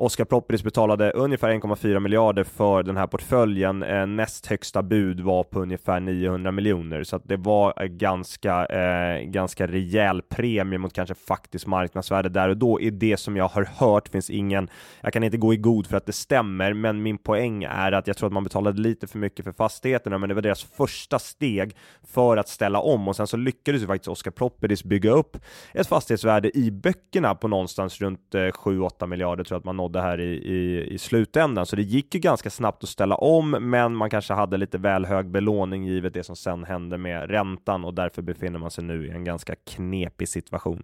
Oscar 0.00 0.24
Properties 0.24 0.62
betalade 0.62 1.10
ungefär 1.10 1.50
1,4 1.50 2.00
miljarder 2.00 2.44
för 2.44 2.82
den 2.82 2.96
här 2.96 3.06
portföljen. 3.06 3.82
Eh, 3.82 4.06
näst 4.06 4.46
högsta 4.46 4.82
bud 4.82 5.20
var 5.20 5.44
på 5.44 5.60
ungefär 5.60 6.00
900 6.00 6.52
miljoner, 6.52 7.04
så 7.04 7.16
att 7.16 7.28
det 7.28 7.36
var 7.36 7.82
eh, 7.82 7.86
ganska, 7.86 8.66
eh, 8.66 9.22
ganska 9.22 9.66
rejäl 9.66 10.22
premie 10.22 10.78
mot 10.78 10.92
kanske 10.92 11.14
faktiskt 11.14 11.66
marknadsvärde 11.66 12.28
där 12.28 12.48
och 12.48 12.56
då. 12.56 12.80
I 12.80 12.90
det 12.90 13.16
som 13.16 13.36
jag 13.36 13.48
har 13.48 13.68
hört 13.76 14.08
finns 14.08 14.30
ingen, 14.30 14.68
jag 15.00 15.12
kan 15.12 15.24
inte 15.24 15.36
gå 15.36 15.54
i 15.54 15.56
god 15.56 15.86
för 15.86 15.96
att 15.96 16.06
det 16.06 16.12
stämmer, 16.12 16.72
men 16.72 17.02
min 17.02 17.18
poäng 17.18 17.64
är 17.64 17.92
att 17.92 18.06
jag 18.06 18.16
tror 18.16 18.26
att 18.26 18.32
man 18.32 18.44
betalade 18.44 18.80
lite 18.80 19.06
för 19.06 19.18
mycket 19.18 19.44
för 19.44 19.52
fastigheterna, 19.52 20.18
men 20.18 20.28
det 20.28 20.34
var 20.34 20.42
deras 20.42 20.62
första 20.62 21.18
steg 21.18 21.76
för 22.02 22.36
att 22.36 22.48
ställa 22.48 22.80
om 22.80 23.08
och 23.08 23.16
sen 23.16 23.26
så 23.26 23.36
lyckades 23.36 23.82
ju 23.82 23.86
faktiskt 23.86 24.08
Oscar 24.08 24.30
Properties 24.30 24.84
bygga 24.84 25.10
upp 25.10 25.36
ett 25.72 25.86
fastighetsvärde 25.86 26.58
i 26.58 26.70
böckerna 26.70 27.34
på 27.34 27.48
någonstans 27.48 28.00
runt 28.00 28.34
eh, 28.34 28.38
7-8 28.38 29.06
miljarder 29.06 29.44
tror 29.44 29.54
jag 29.54 29.60
att 29.60 29.64
man 29.64 29.76
nådde 29.76 29.87
nådde 29.88 30.00
här 30.00 30.20
i, 30.20 30.32
i, 30.34 30.86
i 30.94 30.98
slutändan. 30.98 31.66
Så 31.66 31.76
det 31.76 31.82
gick 31.82 32.14
ju 32.14 32.20
ganska 32.20 32.50
snabbt 32.50 32.82
att 32.82 32.88
ställa 32.88 33.14
om, 33.14 33.50
men 33.50 33.94
man 33.94 34.10
kanske 34.10 34.34
hade 34.34 34.56
lite 34.56 34.78
väl 34.78 35.06
hög 35.06 35.30
belåning 35.30 35.84
givet 35.84 36.14
det 36.14 36.24
som 36.24 36.36
sen 36.36 36.64
hände 36.64 36.98
med 36.98 37.30
räntan 37.30 37.84
och 37.84 37.94
därför 37.94 38.22
befinner 38.22 38.58
man 38.58 38.70
sig 38.70 38.84
nu 38.84 39.06
i 39.06 39.10
en 39.10 39.24
ganska 39.24 39.54
knepig 39.54 40.28
situation. 40.28 40.82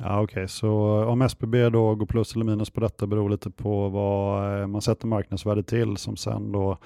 Ja, 0.00 0.20
Okej, 0.20 0.24
okay. 0.24 0.48
så 0.48 1.04
om 1.04 1.22
SBB 1.22 1.68
då 1.68 1.94
går 1.94 2.06
plus 2.06 2.34
eller 2.34 2.44
minus 2.44 2.70
på 2.70 2.80
detta 2.80 3.06
beror 3.06 3.30
lite 3.30 3.50
på 3.50 3.88
vad 3.88 4.60
eh, 4.60 4.66
man 4.66 4.82
sätter 4.82 5.06
marknadsvärdet 5.06 5.66
till 5.66 5.96
som 5.96 6.16
sen 6.16 6.52
då 6.52 6.78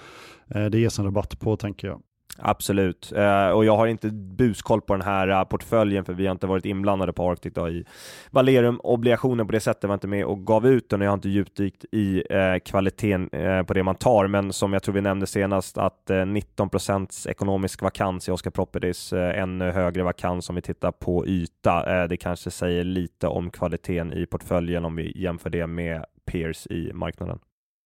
eh, 0.55 0.65
det 0.65 0.79
ges 0.79 0.99
en 0.99 1.05
rabatt 1.05 1.41
på 1.41 1.57
tänker 1.57 1.89
jag. 1.89 2.03
Absolut, 2.39 3.13
uh, 3.17 3.49
och 3.49 3.65
jag 3.65 3.77
har 3.77 3.87
inte 3.87 4.11
buskoll 4.11 4.81
på 4.81 4.95
den 4.95 5.03
här 5.03 5.29
uh, 5.29 5.45
portföljen 5.45 6.05
för 6.05 6.13
vi 6.13 6.27
har 6.27 6.33
inte 6.33 6.47
varit 6.47 6.65
inblandade 6.65 7.13
på 7.13 7.31
Arctic 7.31 7.53
då, 7.55 7.69
i 7.69 7.85
Valerium-obligationen 8.31 9.47
på 9.47 9.53
det 9.53 9.61
sättet, 9.61 9.89
var 9.89 9.95
inte 9.95 10.07
med 10.07 10.25
och 10.25 10.47
gav 10.47 10.67
ut 10.67 10.89
den 10.89 11.01
och 11.01 11.05
jag 11.05 11.11
har 11.11 11.15
inte 11.15 11.29
djupdykt 11.29 11.85
i 11.93 12.23
uh, 12.35 12.59
kvaliteten 12.65 13.29
på 13.67 13.75
det 13.75 13.83
man 13.83 13.95
tar, 13.95 14.27
men 14.27 14.53
som 14.53 14.73
jag 14.73 14.83
tror 14.83 14.95
vi 14.95 15.01
nämnde 15.01 15.27
senast 15.27 15.79
att 15.79 16.07
19% 16.09 17.29
ekonomisk 17.29 17.83
vakans 17.83 18.29
i 18.29 18.33
Oscar 18.33 18.51
Properties, 18.51 19.13
ännu 19.13 19.71
högre 19.71 20.03
vakans 20.03 20.49
om 20.49 20.55
vi 20.55 20.63
tittar 20.63 20.93
på 20.93 21.27
yta. 21.27 22.07
det 22.07 22.17
kanske 22.17 22.51
säger 22.51 22.85
lite 22.85 23.27
om 23.27 23.51
kvaliteten 23.51 24.13
i 24.13 24.27
portföljen 24.27 24.85
om 24.85 24.97
vi 24.97 25.13
jämför 25.17 25.51
det 25.51 25.67
med 25.67 26.05
peers 26.25 26.67
i 26.67 26.93
marknaden. 26.93 27.39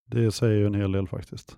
Det 0.06 0.32
säger 0.32 0.56
ju 0.56 0.66
en 0.66 0.74
hel 0.74 0.92
del 0.92 1.08
faktiskt. 1.08 1.56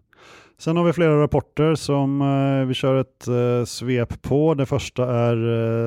Sen 0.59 0.77
har 0.77 0.85
vi 0.85 0.93
flera 0.93 1.23
rapporter 1.23 1.75
som 1.75 2.21
eh, 2.21 2.67
vi 2.67 2.75
kör 2.75 3.01
ett 3.01 3.29
eh, 3.29 3.65
svep 3.65 4.23
på. 4.23 4.55
Det 4.55 4.67
första 4.67 5.15
är 5.15 5.37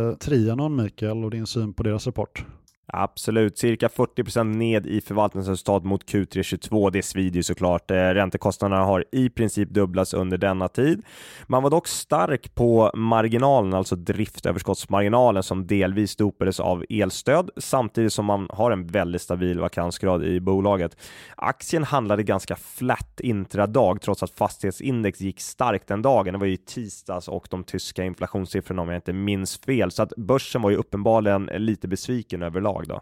eh, 0.10 0.15
Trianon, 0.15 0.76
Mikael, 0.76 1.24
och 1.24 1.32
din 1.32 1.47
syn 1.47 1.74
på 1.74 1.84
deras 1.84 2.08
rapport. 2.08 2.45
Absolut, 2.93 3.58
cirka 3.58 3.88
40% 3.88 4.43
ned 4.43 4.88
i 4.88 5.01
förvaltningsresultat 5.01 5.84
mot 5.84 6.06
Q3 6.06 6.43
22. 6.43 6.89
Det 6.89 7.04
svider 7.04 7.36
ju 7.36 7.43
såklart. 7.43 7.91
Eh, 7.91 7.95
räntekostnaderna 7.95 8.84
har 8.84 9.06
i 9.12 9.30
princip 9.30 9.69
dubblats 9.69 10.13
under 10.13 10.38
denna 10.38 10.67
tid. 10.67 11.01
Man 11.47 11.63
var 11.63 11.69
dock 11.69 11.88
stark 11.88 12.56
på 12.56 12.91
marginalen, 12.93 13.73
alltså 13.73 13.95
driftöverskottsmarginalen 13.95 15.43
som 15.43 15.67
delvis 15.67 16.15
dopades 16.15 16.60
av 16.60 16.86
elstöd 16.89 17.49
samtidigt 17.58 18.13
som 18.13 18.25
man 18.25 18.47
har 18.49 18.71
en 18.71 18.88
väldigt 18.88 19.21
stabil 19.21 19.60
vakansgrad 19.60 20.23
i 20.23 20.39
bolaget. 20.39 20.97
Aktien 21.36 21.84
handlade 21.84 22.23
ganska 22.23 22.56
flat 22.56 23.19
intradag 23.19 24.01
trots 24.01 24.23
att 24.23 24.32
fastighetsindex 24.32 25.21
gick 25.21 25.39
starkt 25.39 25.88
den 25.88 26.01
dagen. 26.01 26.34
Det 26.34 26.39
var 26.39 26.45
ju 26.45 26.58
tisdags 26.58 27.27
och 27.27 27.47
de 27.49 27.63
tyska 27.63 28.04
inflationssiffrorna 28.04 28.82
om 28.82 28.89
jag 28.89 28.97
inte 28.97 29.13
minns 29.13 29.58
fel, 29.58 29.91
så 29.91 30.04
att 30.04 30.15
börsen 30.17 30.62
var 30.62 30.69
ju 30.69 30.75
uppenbarligen 30.75 31.45
lite 31.45 31.88
besviken 31.88 32.43
överlag 32.43 32.81
lag 32.88 33.02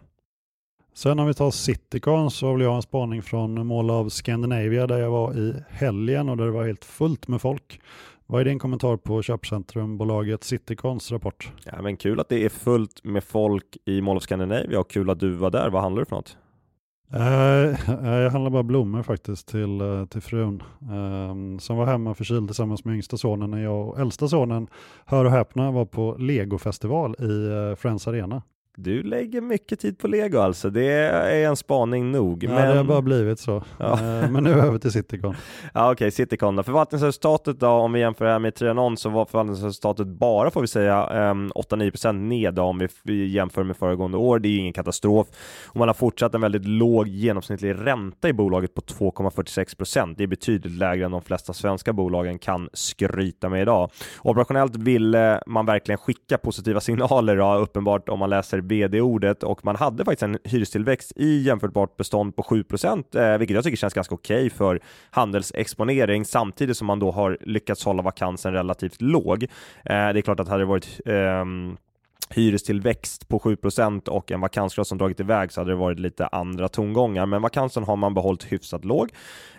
Sen 0.94 1.18
om 1.18 1.26
vi 1.26 1.34
tar 1.34 1.50
Citycon 1.50 2.30
så 2.30 2.52
vill 2.52 2.62
jag 2.62 2.70
ha 2.70 2.76
en 2.76 2.82
spaning 2.82 3.22
från 3.22 3.66
Mall 3.66 3.90
of 3.90 4.12
Scandinavia 4.12 4.86
där 4.86 4.98
jag 4.98 5.10
var 5.10 5.38
i 5.38 5.54
helgen 5.68 6.28
och 6.28 6.36
där 6.36 6.44
det 6.44 6.50
var 6.50 6.66
helt 6.66 6.84
fullt 6.84 7.28
med 7.28 7.40
folk. 7.40 7.80
Vad 8.26 8.40
är 8.40 8.44
din 8.44 8.58
kommentar 8.58 8.96
på 8.96 9.22
köpcentrumbolaget 9.22 10.44
Citycons 10.44 11.12
rapport? 11.12 11.52
Ja, 11.64 11.82
men 11.82 11.96
kul 11.96 12.20
att 12.20 12.28
det 12.28 12.44
är 12.44 12.48
fullt 12.48 13.04
med 13.04 13.24
folk 13.24 13.76
i 13.84 14.00
Mall 14.00 14.16
of 14.16 14.22
Scandinavia 14.22 14.80
och 14.80 14.90
kul 14.90 15.10
att 15.10 15.20
du 15.20 15.30
var 15.30 15.50
där. 15.50 15.70
Vad 15.70 15.82
handlar 15.82 16.00
det 16.02 16.06
för 16.06 16.16
något? 16.16 16.36
Uh, 17.14 18.20
jag 18.22 18.30
handlar 18.30 18.50
bara 18.50 18.62
blommor 18.62 19.02
faktiskt 19.02 19.48
till, 19.48 19.82
uh, 19.82 20.06
till 20.06 20.20
frun 20.20 20.62
uh, 20.82 21.58
som 21.58 21.76
var 21.76 21.86
hemma 21.86 22.14
förkyld 22.14 22.48
tillsammans 22.48 22.84
med 22.84 22.94
yngsta 22.94 23.16
sonen 23.16 23.50
när 23.50 23.62
jag 23.62 23.88
och 23.88 24.00
äldsta 24.00 24.28
sonen, 24.28 24.68
hör 25.06 25.24
och 25.24 25.30
häpna, 25.30 25.70
var 25.70 25.84
på 25.84 26.16
legofestival 26.18 27.14
i 27.14 27.76
Friends 27.76 28.08
Arena. 28.08 28.42
Du 28.76 29.02
lägger 29.02 29.40
mycket 29.40 29.80
tid 29.80 29.98
på 29.98 30.08
lego 30.08 30.38
alltså, 30.38 30.70
det 30.70 30.84
är 30.84 31.48
en 31.48 31.56
spaning 31.56 32.12
nog. 32.12 32.44
Ja, 32.44 32.50
men... 32.50 32.70
det 32.70 32.76
har 32.76 32.84
bara 32.84 33.02
blivit 33.02 33.40
så. 33.40 33.64
Ja. 33.78 33.92
Eh, 33.92 34.30
men 34.30 34.44
nu 34.44 34.50
över 34.50 34.78
till 34.78 34.92
Citycon. 34.92 35.34
Ja, 35.74 35.84
Okej, 35.84 35.92
okay, 35.92 36.10
Citycon 36.10 36.56
då. 36.56 36.62
Förvaltningsresultatet 36.62 37.60
då, 37.60 37.68
om 37.68 37.92
vi 37.92 38.00
jämför 38.00 38.24
det 38.24 38.30
här 38.30 38.38
med 38.38 38.54
Trianon 38.54 38.96
så 38.96 39.08
var 39.08 39.24
förvaltningsresultatet 39.24 40.06
bara, 40.06 40.50
får 40.50 40.60
vi 40.60 40.66
säga, 40.66 41.06
8-9% 41.54 42.08
ehm, 42.08 42.28
ned 42.28 42.54
då, 42.54 42.62
om 42.62 42.88
vi 43.02 43.26
jämför 43.26 43.62
med 43.62 43.76
föregående 43.76 44.18
år. 44.18 44.38
Det 44.38 44.48
är 44.48 44.50
ju 44.50 44.58
ingen 44.58 44.72
katastrof. 44.72 45.26
Och 45.66 45.76
man 45.76 45.88
har 45.88 45.94
fortsatt 45.94 46.34
en 46.34 46.40
väldigt 46.40 46.64
låg 46.64 47.08
genomsnittlig 47.08 47.74
ränta 47.78 48.28
i 48.28 48.32
bolaget 48.32 48.74
på 48.74 48.80
2,46%. 48.80 50.14
Det 50.16 50.22
är 50.22 50.28
betydligt 50.28 50.72
lägre 50.72 51.04
än 51.04 51.10
de 51.10 51.22
flesta 51.22 51.52
svenska 51.52 51.92
bolagen 51.92 52.38
kan 52.38 52.68
skryta 52.72 53.48
med 53.48 53.62
idag. 53.62 53.90
Operationellt 54.22 54.76
ville 54.76 55.42
man 55.46 55.66
verkligen 55.66 55.98
skicka 55.98 56.38
positiva 56.38 56.80
signaler 56.80 57.36
då, 57.36 57.54
uppenbart 57.54 58.08
om 58.08 58.18
man 58.18 58.30
läser 58.30 58.60
vd-ordet 58.70 59.42
och 59.42 59.64
man 59.64 59.76
hade 59.76 60.04
faktiskt 60.04 60.22
en 60.22 60.38
hyrestillväxt 60.44 61.12
i 61.16 61.42
jämförbart 61.42 61.96
bestånd 61.96 62.36
på 62.36 62.42
7 62.42 62.64
eh, 63.14 63.38
vilket 63.38 63.54
jag 63.54 63.64
tycker 63.64 63.76
känns 63.76 63.94
ganska 63.94 64.14
okej 64.14 64.46
okay 64.46 64.50
för 64.50 64.80
handelsexponering 65.10 66.24
samtidigt 66.24 66.76
som 66.76 66.86
man 66.86 66.98
då 66.98 67.10
har 67.10 67.38
lyckats 67.40 67.84
hålla 67.84 68.02
vakansen 68.02 68.52
relativt 68.52 69.00
låg. 69.00 69.42
Eh, 69.42 69.48
det 69.84 69.94
är 69.94 70.20
klart 70.20 70.40
att 70.40 70.48
hade 70.48 70.62
det 70.62 70.66
varit 70.66 71.00
eh, 71.06 71.44
hyrestillväxt 72.30 73.28
på 73.28 73.38
7% 73.38 74.08
och 74.08 74.30
en 74.30 74.40
vakansgrad 74.40 74.86
som 74.86 74.98
dragit 74.98 75.20
iväg 75.20 75.52
så 75.52 75.60
hade 75.60 75.70
det 75.70 75.76
varit 75.76 75.98
lite 75.98 76.26
andra 76.26 76.68
tongångar. 76.68 77.26
Men 77.26 77.42
vakansen 77.42 77.84
har 77.84 77.96
man 77.96 78.14
behållit 78.14 78.52
hyfsat 78.52 78.84
låg. 78.84 79.10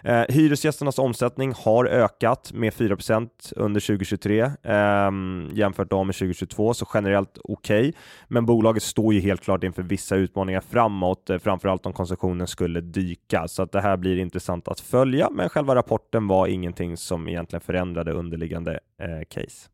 Eh, 0.04 0.24
hyresgästernas 0.30 1.00
omsättning 1.00 1.54
har 1.58 1.86
ökat 1.86 2.52
med 2.54 2.74
4% 2.74 3.30
under 3.56 3.82
2023 3.82 4.42
eh, 4.42 5.12
jämfört 5.54 5.90
då 5.90 6.04
med 6.04 6.16
2022, 6.16 6.74
så 6.74 6.88
generellt 6.94 7.38
okej. 7.44 7.80
Okay. 7.80 7.94
Men 8.28 8.46
bolaget 8.46 8.84
står 8.84 9.14
ju 9.14 9.20
helt 9.20 9.42
klart 9.42 9.64
inför 9.64 9.84
vissa 9.84 10.16
utmaningar 10.16 10.62
framåt, 10.62 11.30
eh, 11.30 11.38
framförallt 11.38 11.86
om 11.86 11.94
konsumtionen 11.94 12.48
skulle 12.48 12.82
dyka. 12.82 13.48
Så 13.48 13.64
att 13.64 13.72
det 13.72 13.82
här 13.82 13.98
blir 13.98 14.18
intressant 14.18 14.68
att 14.68 14.80
följa, 14.80 15.30
men 15.32 15.50
själva 15.50 15.76
rapporten 15.76 16.28
var 16.28 16.48
ingenting 16.48 16.98
som 16.98 17.28
egentligen 17.28 17.62
förändrade 17.62 18.12
underliggande 18.12 18.80
eh, 19.02 19.26
case. 19.30 19.70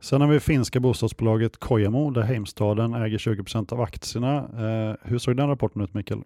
Sen 0.00 0.20
har 0.20 0.28
vi 0.28 0.40
finska 0.40 0.80
bostadsbolaget 0.80 1.56
Kojamo 1.56 2.10
där 2.10 2.22
Heimstaden 2.22 2.94
äger 2.94 3.18
20% 3.18 3.72
av 3.72 3.80
aktierna. 3.80 4.36
Eh, 4.36 4.96
hur 5.02 5.18
såg 5.18 5.36
den 5.36 5.48
rapporten 5.48 5.82
ut 5.82 5.94
Mikael? 5.94 6.22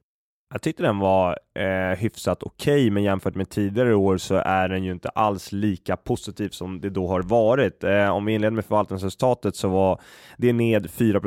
Jag 0.53 0.63
tyckte 0.63 0.83
den 0.83 0.99
var 0.99 1.39
eh, 1.55 1.99
hyfsat 1.99 2.43
okej, 2.43 2.75
okay, 2.75 2.91
men 2.91 3.03
jämfört 3.03 3.35
med 3.35 3.49
tidigare 3.49 3.95
år 3.95 4.19
så 4.19 4.35
är 4.35 4.69
den 4.69 4.85
ju 4.85 4.93
inte 4.93 5.09
alls 5.09 5.53
lika 5.53 5.97
positiv 5.97 6.49
som 6.49 6.81
det 6.81 6.91
då 6.91 7.09
har 7.09 7.23
varit. 7.23 7.85
Eh, 7.85 8.11
om 8.11 8.25
vi 8.25 8.33
inleder 8.33 8.51
med 8.51 8.65
förvaltningsresultatet 8.65 9.57
så 9.57 9.69
var 9.69 10.01
det 10.37 10.53
ned 10.53 10.91
4 10.91 11.21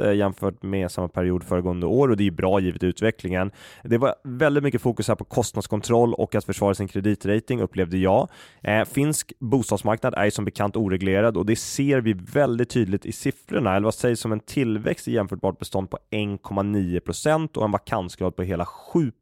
eh, 0.00 0.12
jämfört 0.12 0.62
med 0.62 0.90
samma 0.90 1.08
period 1.08 1.44
föregående 1.44 1.86
år 1.86 2.08
och 2.08 2.16
det 2.16 2.26
är 2.26 2.30
bra 2.30 2.60
givet 2.60 2.82
utvecklingen. 2.82 3.50
Det 3.84 3.98
var 3.98 4.14
väldigt 4.24 4.64
mycket 4.64 4.82
fokus 4.82 5.08
här 5.08 5.14
på 5.14 5.24
kostnadskontroll 5.24 6.14
och 6.14 6.34
att 6.34 6.44
försvara 6.44 6.74
sin 6.74 6.88
kreditrating 6.88 7.60
upplevde 7.60 7.98
jag. 7.98 8.28
Eh, 8.62 8.84
finsk 8.84 9.32
bostadsmarknad 9.38 10.14
är 10.14 10.24
ju 10.24 10.30
som 10.30 10.44
bekant 10.44 10.76
oreglerad 10.76 11.36
och 11.36 11.46
det 11.46 11.56
ser 11.56 12.00
vi 12.00 12.12
väldigt 12.12 12.70
tydligt 12.70 13.06
i 13.06 13.12
siffrorna, 13.12 13.76
eller 13.76 13.84
vad 13.84 13.94
sägs 13.94 14.24
om 14.24 14.32
en 14.32 14.40
tillväxt 14.40 15.08
i 15.08 15.12
jämförbart 15.12 15.58
bestånd 15.58 15.90
på 15.90 15.98
1,9% 16.10 17.56
och 17.56 17.64
en 17.64 17.70
vakansgrad 17.70 18.36
på 18.36 18.42
hela 18.42 18.55
7 18.64 19.12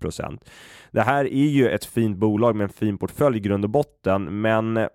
Det 0.91 1.01
här 1.01 1.25
är 1.25 1.47
ju 1.47 1.69
ett 1.69 1.85
fint 1.85 2.17
bolag 2.17 2.57
med 2.57 2.65
en 2.65 2.73
fin 2.73 2.99
portfölj 2.99 3.37
i 3.37 3.41
grund 3.41 3.65
och 3.65 3.71
botten, 3.71 4.41
men 4.41 4.77
eh, 4.77 4.89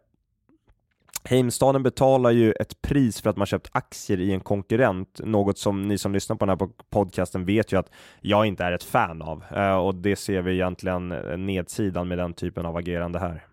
Heimstaden 1.24 1.84
betalar 1.84 2.32
ju 2.32 2.52
ett 2.52 2.82
pris 2.82 3.22
för 3.22 3.30
att 3.30 3.38
man 3.38 3.48
köpt 3.48 3.70
aktier 3.72 4.20
i 4.20 4.32
en 4.32 4.40
konkurrent, 4.40 5.22
något 5.24 5.58
som 5.58 5.88
ni 5.88 5.98
som 5.98 6.14
lyssnar 6.14 6.36
på 6.36 6.46
den 6.46 6.58
här 6.60 6.70
podcasten 6.90 7.46
vet 7.46 7.74
ju 7.74 7.80
att 7.80 7.92
jag 8.22 8.46
inte 8.46 8.64
är 8.64 8.72
ett 8.72 8.84
fan 8.84 9.22
av 9.22 9.44
eh, 9.56 9.76
och 9.76 9.96
det 9.96 10.16
ser 10.16 10.42
vi 10.42 10.54
egentligen 10.54 11.12
eh, 11.12 11.38
nedsidan 11.38 12.08
med 12.08 12.18
den 12.18 12.34
typen 12.34 12.66
av 12.66 12.78
agerande 12.78 13.20
här. 13.20 13.46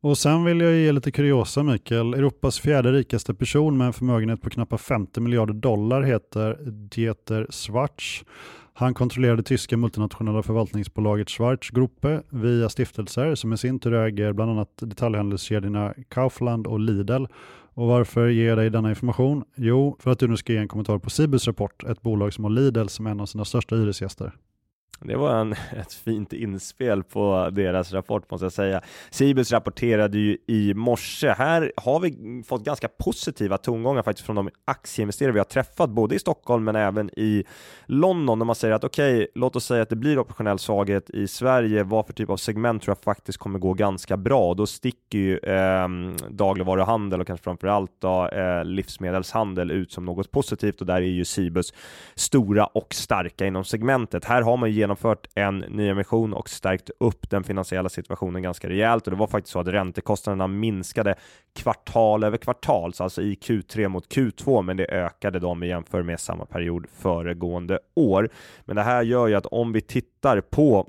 Och 0.00 0.18
sen 0.18 0.44
vill 0.44 0.60
jag 0.60 0.74
ge 0.74 0.92
lite 0.92 1.10
kuriosa 1.10 1.62
Mikael. 1.62 2.14
Europas 2.14 2.60
fjärde 2.60 2.92
rikaste 2.92 3.34
person 3.34 3.78
med 3.78 3.86
en 3.86 3.92
förmögenhet 3.92 4.42
på 4.42 4.50
knappt 4.50 4.80
50 4.80 5.20
miljarder 5.20 5.54
dollar 5.54 6.02
heter 6.02 6.58
Dieter 6.70 7.46
Schwarz. 7.50 8.24
Han 8.74 8.94
kontrollerade 8.94 9.42
tyska 9.42 9.76
multinationella 9.76 10.42
förvaltningsbolaget 10.42 11.30
Schwarzgruppe 11.30 12.22
via 12.30 12.68
stiftelser 12.68 13.34
som 13.34 13.52
i 13.52 13.56
sin 13.56 13.78
tur 13.78 13.94
äger 13.94 14.32
bland 14.32 14.50
annat 14.50 14.68
detaljhandelskedjorna 14.76 15.94
Kaufland 16.08 16.66
och 16.66 16.80
Lidl. 16.80 17.24
Och 17.74 17.86
varför 17.86 18.28
ger 18.28 18.48
jag 18.48 18.58
dig 18.58 18.70
denna 18.70 18.90
information? 18.90 19.44
Jo, 19.54 19.96
för 20.00 20.10
att 20.10 20.18
du 20.18 20.28
nu 20.28 20.36
ska 20.36 20.52
ge 20.52 20.58
en 20.58 20.68
kommentar 20.68 20.98
på 20.98 21.10
Cibus 21.10 21.46
rapport, 21.46 21.84
ett 21.84 22.02
bolag 22.02 22.32
som 22.32 22.44
har 22.44 22.50
Lidl 22.50 22.86
som 22.86 23.06
en 23.06 23.20
av 23.20 23.26
sina 23.26 23.44
största 23.44 23.76
hyresgäster. 23.76 24.32
Det 25.04 25.16
var 25.16 25.34
en, 25.34 25.52
ett 25.80 25.92
fint 25.92 26.32
inspel 26.32 27.02
på 27.02 27.50
deras 27.52 27.92
rapport 27.92 28.30
måste 28.30 28.44
jag 28.44 28.52
säga. 28.52 28.80
Cibus 29.10 29.52
rapporterade 29.52 30.18
ju 30.18 30.38
i 30.46 30.74
morse. 30.74 31.28
Här 31.28 31.72
har 31.76 32.00
vi 32.00 32.42
fått 32.46 32.64
ganska 32.64 32.88
positiva 32.88 33.58
tongångar 33.58 34.02
faktiskt 34.02 34.26
från 34.26 34.36
de 34.36 34.50
aktieinvesterare 34.64 35.32
vi 35.32 35.38
har 35.38 35.44
träffat, 35.44 35.90
både 35.90 36.14
i 36.14 36.18
Stockholm 36.18 36.64
men 36.64 36.76
även 36.76 37.10
i 37.16 37.44
London, 37.86 38.38
när 38.38 38.46
man 38.46 38.54
säger 38.54 38.74
att 38.74 38.84
okej, 38.84 39.16
okay, 39.16 39.26
låt 39.34 39.56
oss 39.56 39.64
säga 39.64 39.82
att 39.82 39.88
det 39.88 39.96
blir 39.96 40.18
operationell 40.18 40.58
svaghet 40.58 41.10
i 41.10 41.28
Sverige. 41.28 41.82
Vad 41.82 42.06
för 42.06 42.12
typ 42.12 42.30
av 42.30 42.36
segment 42.36 42.82
tror 42.82 42.96
jag 42.98 43.04
faktiskt 43.04 43.38
kommer 43.38 43.58
gå 43.58 43.74
ganska 43.74 44.16
bra? 44.16 44.54
Då 44.54 44.66
sticker 44.66 45.18
ju 45.18 45.38
eh, 45.38 45.88
dagligvaruhandel 46.28 47.20
och 47.20 47.26
kanske 47.26 47.44
framför 47.44 47.68
allt 47.68 47.92
då, 47.98 48.28
eh, 48.28 48.64
livsmedelshandel 48.64 49.70
ut 49.70 49.92
som 49.92 50.04
något 50.04 50.30
positivt 50.30 50.80
och 50.80 50.86
där 50.86 50.96
är 50.96 51.00
ju 51.00 51.24
Cibus 51.24 51.74
stora 52.14 52.66
och 52.66 52.94
starka 52.94 53.46
inom 53.46 53.64
segmentet. 53.64 54.24
Här 54.24 54.42
har 54.42 54.56
man 54.56 54.70
ju 54.70 54.76
genomfört 54.82 55.26
en 55.34 55.58
nyemission 55.58 56.32
och 56.32 56.48
stärkt 56.48 56.90
upp 57.00 57.30
den 57.30 57.44
finansiella 57.44 57.88
situationen 57.88 58.42
ganska 58.42 58.68
rejält 58.68 59.06
och 59.06 59.10
det 59.10 59.16
var 59.16 59.26
faktiskt 59.26 59.52
så 59.52 59.60
att 59.60 59.68
räntekostnaderna 59.68 60.46
minskade 60.46 61.14
kvartal 61.54 62.24
över 62.24 62.36
kvartal, 62.36 62.94
så 62.94 63.04
alltså 63.04 63.22
i 63.22 63.34
Q3 63.34 63.88
mot 63.88 64.14
Q2, 64.14 64.62
men 64.62 64.76
det 64.76 64.86
ökade 64.86 65.38
de 65.38 65.62
i 65.62 65.68
jämför 65.68 66.02
med 66.02 66.20
samma 66.20 66.46
period 66.46 66.86
föregående 66.92 67.78
år. 67.94 68.28
Men 68.64 68.76
det 68.76 68.82
här 68.82 69.02
gör 69.02 69.26
ju 69.26 69.34
att 69.34 69.46
om 69.46 69.72
vi 69.72 69.80
tittar 69.80 70.40
på 70.40 70.88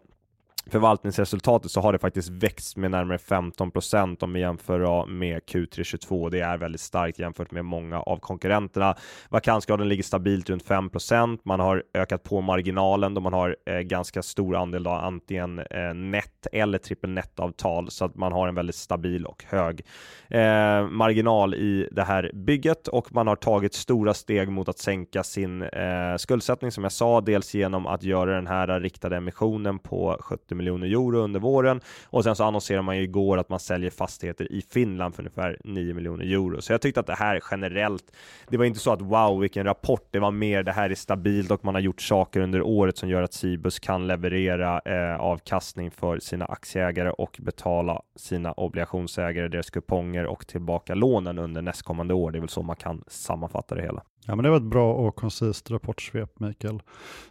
förvaltningsresultatet 0.69 1.71
så 1.71 1.81
har 1.81 1.93
det 1.93 1.99
faktiskt 1.99 2.29
växt 2.29 2.77
med 2.77 2.91
närmare 2.91 3.17
15 3.17 3.71
om 4.19 4.33
vi 4.33 4.39
jämför 4.39 5.05
med 5.05 5.41
Q3 5.41 5.83
22. 5.83 6.29
Det 6.29 6.39
är 6.39 6.57
väldigt 6.57 6.81
starkt 6.81 7.19
jämfört 7.19 7.51
med 7.51 7.65
många 7.65 7.99
av 7.99 8.17
konkurrenterna. 8.17 8.95
Vakansgraden 9.29 9.89
ligger 9.89 10.03
stabilt 10.03 10.49
runt 10.49 10.63
5 10.63 10.89
procent. 10.89 11.45
Man 11.45 11.59
har 11.59 11.83
ökat 11.93 12.23
på 12.23 12.41
marginalen 12.41 13.13
då 13.13 13.21
man 13.21 13.33
har 13.33 13.55
eh, 13.65 13.79
ganska 13.79 14.23
stor 14.23 14.55
andel 14.55 14.83
då, 14.83 14.91
antingen 14.91 15.59
eh, 15.59 15.93
net 15.93 16.47
eller 16.51 16.77
trippelnettavtal 16.77 17.91
så 17.91 18.05
att 18.05 18.15
man 18.15 18.31
har 18.31 18.47
en 18.47 18.55
väldigt 18.55 18.75
stabil 18.75 19.25
och 19.25 19.43
hög 19.47 19.81
eh, 20.29 20.87
marginal 20.87 21.53
i 21.53 21.89
det 21.91 22.03
här 22.03 22.31
bygget 22.33 22.87
och 22.87 23.13
man 23.13 23.27
har 23.27 23.35
tagit 23.35 23.73
stora 23.73 24.13
steg 24.13 24.49
mot 24.49 24.69
att 24.69 24.79
sänka 24.79 25.23
sin 25.23 25.61
eh, 25.61 26.15
skuldsättning 26.17 26.71
som 26.71 26.83
jag 26.83 26.91
sa, 26.91 27.21
dels 27.21 27.53
genom 27.53 27.87
att 27.87 28.03
göra 28.03 28.35
den 28.35 28.47
här 28.47 28.79
riktade 28.79 29.17
emissionen 29.17 29.79
på 29.79 30.17
70 30.19 30.52
50 30.53 30.55
miljoner 30.55 30.87
euro 30.87 31.17
under 31.17 31.39
våren 31.39 31.81
och 32.09 32.23
sen 32.23 32.35
så 32.35 32.43
annonserar 32.43 32.81
man 32.81 32.97
ju 32.97 33.03
igår 33.03 33.37
att 33.37 33.49
man 33.49 33.59
säljer 33.59 33.89
fastigheter 33.89 34.51
i 34.51 34.61
Finland 34.61 35.15
för 35.15 35.21
ungefär 35.21 35.57
9 35.63 35.93
miljoner 35.93 36.25
euro. 36.25 36.61
Så 36.61 36.73
jag 36.73 36.81
tyckte 36.81 36.99
att 36.99 37.07
det 37.07 37.15
här 37.15 37.41
generellt, 37.51 38.03
det 38.49 38.57
var 38.57 38.65
inte 38.65 38.79
så 38.79 38.91
att 38.91 39.01
wow 39.01 39.39
vilken 39.39 39.65
rapport, 39.65 40.07
det 40.11 40.19
var 40.19 40.31
mer 40.31 40.63
det 40.63 40.71
här 40.71 40.89
är 40.89 40.95
stabilt 40.95 41.51
och 41.51 41.65
man 41.65 41.75
har 41.75 41.81
gjort 41.81 42.01
saker 42.01 42.39
under 42.39 42.61
året 42.61 42.97
som 42.97 43.09
gör 43.09 43.21
att 43.21 43.33
Cibus 43.33 43.79
kan 43.79 44.07
leverera 44.07 44.81
eh, 44.85 45.19
avkastning 45.19 45.91
för 45.91 46.19
sina 46.19 46.45
aktieägare 46.45 47.09
och 47.09 47.39
betala 47.41 48.01
sina 48.15 48.51
obligationsägare 48.51 49.47
deras 49.47 49.69
kuponger 49.69 50.25
och 50.25 50.47
tillbaka 50.47 50.95
lånen 50.95 51.39
under 51.39 51.61
nästkommande 51.61 52.13
år. 52.13 52.31
Det 52.31 52.37
är 52.37 52.39
väl 52.39 52.49
så 52.49 52.63
man 52.63 52.75
kan 52.75 53.03
sammanfatta 53.07 53.75
det 53.75 53.81
hela. 53.81 54.03
Ja, 54.25 54.35
men 54.35 54.43
det 54.43 54.49
var 54.49 54.57
ett 54.57 54.63
bra 54.63 54.93
och 54.93 55.15
koncist 55.15 55.71
rapportsvep, 55.71 56.39
Mikael. 56.39 56.81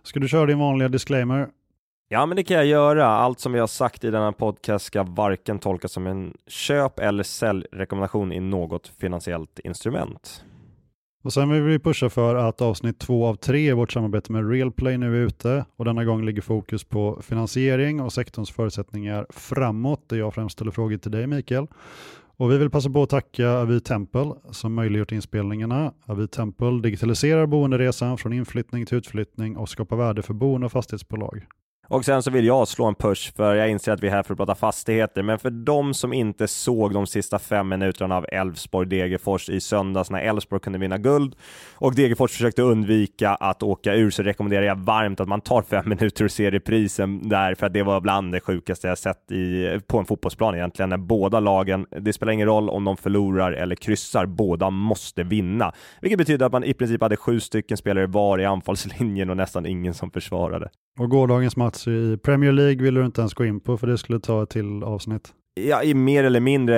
Ska 0.03 0.21
du 0.21 0.29
köra 0.29 0.47
din 0.47 0.59
vanliga 0.59 0.89
disclaimer? 0.89 1.49
Ja, 2.13 2.27
men 2.27 2.37
det 2.37 2.43
kan 2.43 2.57
jag 2.57 2.67
göra. 2.67 3.07
Allt 3.07 3.41
som 3.41 3.53
vi 3.53 3.59
har 3.59 3.67
sagt 3.67 4.05
i 4.05 4.11
denna 4.11 4.33
podcast 4.33 4.85
ska 4.85 5.03
varken 5.03 5.59
tolkas 5.59 5.93
som 5.93 6.07
en 6.07 6.35
köp 6.47 6.99
eller 6.99 7.23
säljrekommendation 7.23 8.33
i 8.33 8.41
något 8.41 8.93
finansiellt 8.99 9.59
instrument. 9.65 10.45
Och 11.25 11.33
sen 11.33 11.51
vill 11.51 11.63
vi 11.63 11.79
pusha 11.79 12.11
för 12.11 12.35
att 12.35 12.61
avsnitt 12.61 12.99
två 12.99 13.27
av 13.27 13.35
tre 13.35 13.69
i 13.69 13.73
vårt 13.73 13.93
samarbete 13.93 14.33
med 14.33 14.51
Realplay 14.51 14.99
nu 14.99 15.23
är 15.23 15.27
ute 15.27 15.65
och 15.77 15.85
denna 15.85 16.05
gång 16.05 16.25
ligger 16.25 16.43
fokus 16.43 16.85
på 16.85 17.21
finansiering 17.23 18.01
och 18.01 18.13
sektorns 18.13 18.51
förutsättningar 18.51 19.27
framåt 19.31 20.09
där 20.09 20.17
jag 20.17 20.35
främst 20.35 20.53
ställer 20.53 20.71
frågor 20.71 20.97
till 20.97 21.11
dig 21.11 21.27
Mikael. 21.27 21.67
Och 22.37 22.51
vi 22.51 22.59
vill 22.59 22.71
passa 22.71 22.91
på 22.91 23.03
att 23.03 23.11
tacka 23.11 23.51
Avi 23.51 23.81
Temple 23.81 24.33
som 24.51 24.75
möjliggjort 24.75 25.13
inspelningarna. 25.13 25.93
Avi 26.07 26.29
Temple 26.29 26.81
digitaliserar 26.83 27.47
boenderesan 27.47 28.19
från 28.19 28.33
inflyttning 28.33 28.87
till 28.87 28.99
utflyttning 28.99 29.57
och 29.57 29.69
skapar 29.69 29.97
värde 29.97 30.23
för 30.23 30.35
boende 30.35 30.67
och 30.67 30.73
fastighetsbolag. 30.73 31.47
Och 31.93 32.05
sen 32.05 32.23
så 32.23 32.31
vill 32.31 32.47
jag 32.47 32.69
slå 32.69 32.85
en 32.85 32.95
push, 32.95 33.33
för 33.37 33.55
jag 33.55 33.71
inser 33.71 33.93
att 33.93 34.03
vi 34.03 34.07
är 34.07 34.11
här 34.11 34.23
för 34.23 34.35
att 34.35 34.39
prata 34.39 34.55
fastigheter, 34.55 35.23
men 35.23 35.39
för 35.39 35.51
de 35.51 35.95
som 35.95 36.13
inte 36.13 36.49
såg 36.49 36.95
de 36.95 37.07
sista 37.07 37.39
fem 37.39 37.69
minuterna 37.69 38.17
av 38.17 38.27
Elfsborg-Degerfors 38.33 39.51
i 39.51 39.61
söndags 39.61 40.11
när 40.11 40.21
Elfsborg 40.21 40.61
kunde 40.61 40.79
vinna 40.79 40.99
guld 40.99 41.37
och 41.75 41.95
Degerfors 41.95 42.33
försökte 42.33 42.63
undvika 42.63 43.31
att 43.31 43.63
åka 43.63 43.95
ur, 43.95 44.11
så 44.11 44.23
rekommenderar 44.23 44.63
jag 44.63 44.79
varmt 44.79 45.21
att 45.21 45.29
man 45.29 45.41
tar 45.41 45.63
fem 45.63 45.85
minuter 45.89 46.25
och 46.25 46.31
ser 46.31 46.51
reprisen 46.51 47.29
där, 47.29 47.55
för 47.55 47.67
att 47.67 47.73
det 47.73 47.83
var 47.83 48.01
bland 48.01 48.33
det 48.33 48.41
sjukaste 48.41 48.89
jag 48.89 48.99
sett 48.99 49.33
i, 49.33 49.81
på 49.87 49.99
en 49.99 50.05
fotbollsplan 50.05 50.55
egentligen, 50.55 50.89
när 50.89 50.97
båda 50.97 51.41
lagen, 51.41 51.87
det 51.91 52.13
spelar 52.13 52.33
ingen 52.33 52.47
roll 52.47 52.69
om 52.69 52.85
de 52.85 52.97
förlorar 52.97 53.53
eller 53.53 53.77
kryssar, 53.77 54.27
båda 54.27 54.71
måste 54.71 55.23
vinna, 55.23 55.73
vilket 56.01 56.19
betyder 56.19 56.47
att 56.47 56.53
man 56.53 56.65
i 56.65 56.75
princip 56.75 57.03
hade 57.03 57.17
sju 57.17 57.41
stycken 57.41 57.77
spelare 57.77 58.07
var 58.07 58.39
i 58.39 58.45
anfallslinjen 58.45 59.31
och 59.31 59.37
nästan 59.37 59.67
ingen 59.67 59.95
som 59.95 60.11
försvarade. 60.11 60.69
Och 60.99 61.11
gårdagens 61.11 61.57
match 61.57 61.82
i 61.91 62.17
Premier 62.17 62.53
League 62.53 62.85
vill 62.85 62.95
du 62.95 63.05
inte 63.05 63.21
ens 63.21 63.35
gå 63.35 63.45
in 63.45 63.61
på 63.61 63.79
för 63.79 63.87
det 63.87 63.99
skulle 63.99 64.21
ta 64.21 64.43
ett 64.43 64.51
till 64.51 64.83
avsnitt. 64.83 65.33
Ja, 65.55 65.83
i 65.83 65.95
mer 65.95 66.25
eller 66.25 66.41
mindre 66.41 66.75